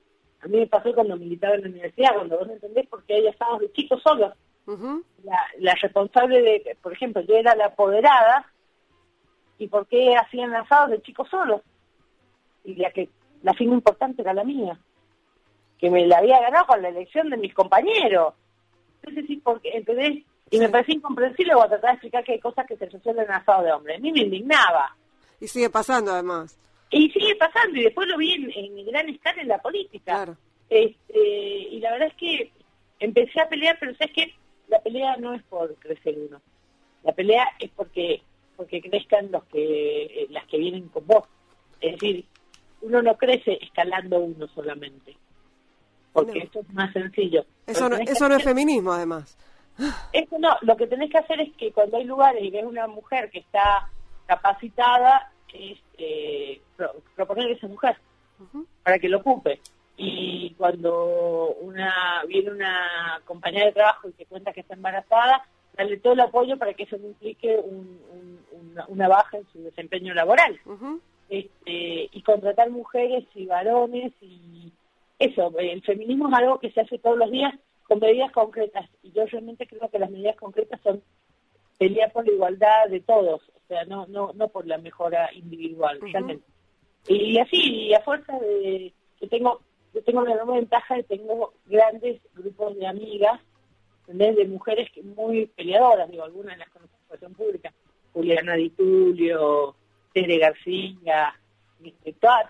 [0.42, 3.28] a mí me pasó cuando militaba en la universidad, cuando vos entendés por qué hay
[3.28, 4.34] asados de chicos solos.
[5.58, 8.46] la, responsable de, por ejemplo, yo era la apoderada,
[9.58, 11.62] y por qué hacían asados de chicos solos.
[12.64, 13.08] Y la que
[13.42, 14.76] la firma importante era la mía,
[15.78, 18.34] que me la había ganado con la elección de mis compañeros.
[18.96, 20.24] Entonces, sí, porque, ¿entendés?
[20.50, 23.32] Y me parecía incomprensible cuando trataba de explicar que hay cosas que se resuelven en
[23.32, 23.96] asado de hombre.
[23.96, 24.96] A mí me indignaba.
[25.40, 26.58] Y sigue pasando, además.
[26.92, 30.36] Y sigue pasando, y después lo vi en, gran escala en la política.
[30.68, 32.52] Este, y la verdad es que
[33.00, 34.34] empecé a pelear, pero sabes que
[34.68, 36.40] la pelea no es por crecer uno.
[37.02, 38.22] La pelea es porque
[38.56, 41.24] porque crezcan los que eh, las que vienen con vos.
[41.80, 42.26] Es decir,
[42.82, 45.16] uno no crece escalando uno solamente.
[46.12, 47.46] Porque esto es más sencillo.
[47.66, 49.36] Eso no, eso no es feminismo, además.
[50.12, 52.86] Eso no, lo que tenés que hacer es que cuando hay lugares y ves una
[52.86, 53.88] mujer que está
[54.26, 56.60] capacitada, es eh,
[57.14, 57.96] proponerle a esa mujer
[58.82, 59.60] para que lo ocupe.
[59.96, 65.46] Y cuando una viene una compañera de trabajo y te cuenta que está embarazada,
[65.76, 67.60] darle todo el apoyo para que eso no implique
[68.88, 70.58] una, baja en su desempeño laboral.
[71.28, 74.72] este, y contratar mujeres y varones y
[75.18, 78.88] eso, el feminismo es algo que se hace todos los días con medidas concretas.
[79.02, 81.02] Y yo realmente creo que las medidas concretas son
[81.78, 86.00] pelear por la igualdad de todos, o sea, no no no por la mejora individual,
[86.00, 86.44] realmente.
[87.08, 89.60] Y así, y a fuerza de que tengo
[89.94, 93.40] yo tengo una enorme ventaja de tengo grandes grupos de amigas,
[94.06, 97.72] de mujeres que muy peleadoras, digo, algunas de las conozco en pública,
[98.12, 99.74] Juliana Di Tulio,
[100.12, 101.34] Tere García,
[101.82, 102.46] este, todas,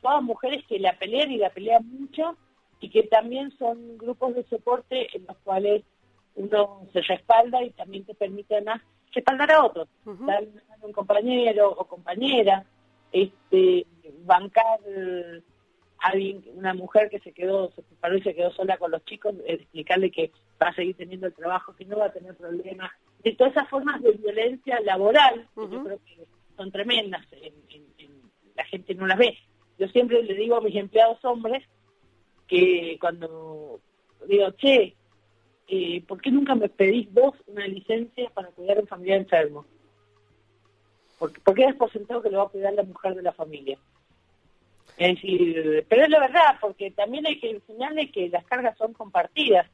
[0.00, 2.36] todas mujeres que la pelean y la pelean mucho
[2.80, 5.82] y que también son grupos de soporte en los cuales
[6.36, 8.82] uno se respalda y también te permite además
[9.12, 10.44] respaldar a otros, dar
[10.82, 12.64] un compañero o compañera,
[13.12, 13.86] este,
[14.24, 14.78] bancar
[15.98, 19.04] a alguien, una mujer que se quedó, se preparó y se quedó sola con los
[19.06, 20.30] chicos, explicarle que
[20.62, 22.90] va a seguir teniendo el trabajo, que no va a tener problemas,
[23.24, 26.26] de todas esas formas de violencia laboral, que yo creo que
[26.56, 27.26] son tremendas,
[28.54, 29.38] la gente no las ve.
[29.78, 31.62] Yo siempre le digo a mis empleados hombres
[32.46, 33.80] que cuando
[34.26, 34.94] digo, che,
[35.68, 39.64] eh, ¿por qué nunca me pedís vos una licencia para cuidar a un familiar enfermo?
[41.18, 43.78] Porque, porque es por sentado que lo va a cuidar la mujer de la familia.
[44.96, 48.92] Es decir, pero es la verdad, porque también hay que enseñarle que las cargas son
[48.92, 49.66] compartidas.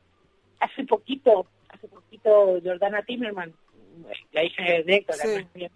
[0.59, 3.53] Hace poquito, hace poquito Jordana Timmerman,
[4.32, 5.16] la hija de Héctor,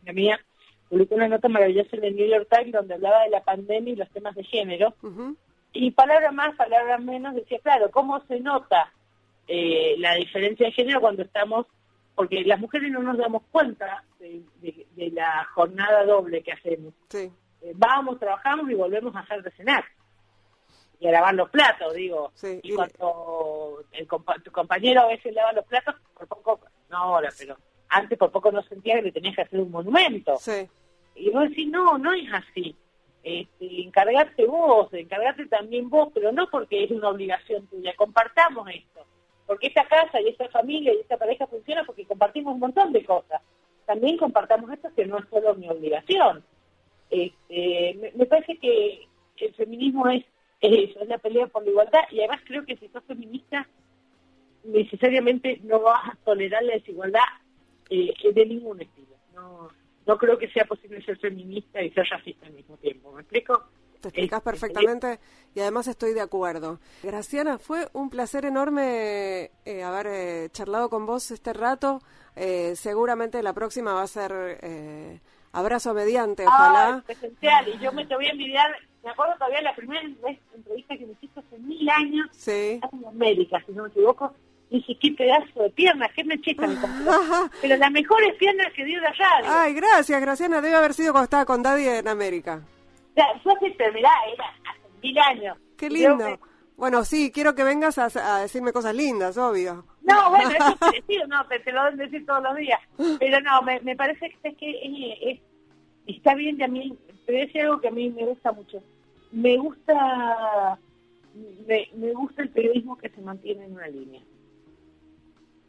[0.05, 0.41] la mía,
[0.89, 3.97] publicó una nota maravillosa en el New York Times donde hablaba de la pandemia y
[3.97, 4.95] los temas de género.
[5.73, 8.93] Y palabra más, palabra menos, decía, claro, ¿cómo se nota
[9.49, 11.67] eh, la diferencia de género cuando estamos,
[12.15, 14.45] porque las mujeres no nos damos cuenta de,
[15.13, 16.95] la jornada doble que hacemos.
[17.15, 19.85] Eh, vamos, trabajamos y volvemos a hacer de cenar.
[20.99, 22.33] y a lavar los platos, digo.
[22.63, 24.07] y, cuando el
[24.43, 27.57] tu compañero a veces lava los platos, por poco, no ahora, pero
[27.89, 30.39] antes por poco no sentía que le tenías que hacer un monumento.
[31.15, 32.77] Y vos decís, no, no es así.
[33.23, 39.05] Este, encargarte vos, encargarte también vos, pero no porque es una obligación tuya, compartamos esto.
[39.47, 43.05] Porque esta casa y esta familia y esta pareja funciona porque compartimos un montón de
[43.05, 43.41] cosas.
[43.85, 46.45] También compartamos esto que no es solo mi obligación.
[47.11, 49.07] Este, me, parece que
[49.39, 50.25] el feminismo es,
[50.61, 53.69] eso, es la pelea por la igualdad y además creo que si sos feminista
[54.65, 57.23] necesariamente no vas a tolerar la desigualdad
[57.91, 59.15] eh, de ningún estilo.
[59.35, 59.69] No,
[60.07, 63.13] no creo que sea posible ser feminista y ser racista al mismo tiempo.
[63.13, 63.69] ¿Me explico?
[64.01, 65.21] Te explicas este, perfectamente
[65.55, 66.81] y además estoy de acuerdo.
[67.03, 72.01] Graciana, fue un placer enorme eh, haber eh, charlado con vos este rato.
[72.75, 74.33] seguramente la próxima va a ser
[75.53, 76.89] abrazo mediante, ojalá.
[76.89, 78.71] Ah, presencial, y yo me te voy a envidiar,
[79.03, 82.81] me acuerdo todavía la primera entrevista que me hiciste hace mil años, sí.
[82.93, 84.35] en América, si no me equivoco,
[84.71, 86.77] dije, qué pedazo de piernas, qué mechita me
[87.63, 89.29] Pero las mejores piernas que dio de allá.
[89.45, 92.63] Ay, gracias, Graciana, debe haber sido cuando estaba con Daddy en América.
[93.17, 93.53] Ya, yo
[93.93, 95.59] mirá, era hace mil años.
[95.77, 96.39] Qué lindo.
[96.77, 99.87] Bueno, sí, quiero que vengas a, decirme cosas lindas, obvio.
[100.03, 102.81] No, bueno, eso es parecido, no, te, lo deben decir todos los días.
[103.19, 105.41] Pero no, me, me parece que, es que
[106.07, 108.83] está bien también, pero es algo que a mí me gusta mucho.
[109.33, 110.79] Me gusta,
[111.67, 114.23] me, me gusta el periodismo que se mantiene en una línea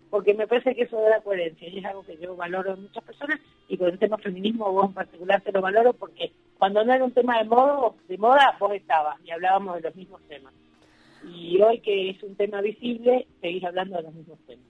[0.10, 3.04] porque me parece que eso da coherencia y es algo que yo valoro en muchas
[3.04, 6.94] personas y con el tema feminismo vos en particular te lo valoro porque cuando no
[6.94, 10.54] era un tema de moda, de moda vos estabas y hablábamos de los mismos temas.
[11.24, 14.66] Y hoy que es un tema visible, seguís hablando de los mismos temas.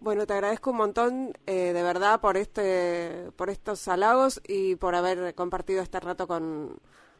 [0.00, 4.94] Bueno, te agradezco un montón, eh, de verdad, por este, por estos halagos y por
[4.94, 6.78] haber compartido este rato con,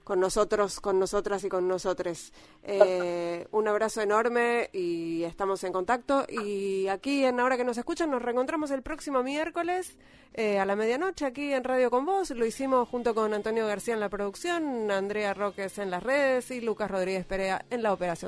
[0.08, 2.32] con nosotros, con nosotras y con nosotres.
[2.62, 6.24] Eh, un abrazo enorme y estamos en contacto.
[6.26, 9.98] Y aquí en Ahora que nos escuchan nos reencontramos el próximo miércoles
[10.32, 12.30] eh, a la medianoche aquí en Radio con Vos.
[12.30, 16.62] Lo hicimos junto con Antonio García en la producción, Andrea Roques en las redes y
[16.62, 18.26] Lucas Rodríguez Perea en la operación.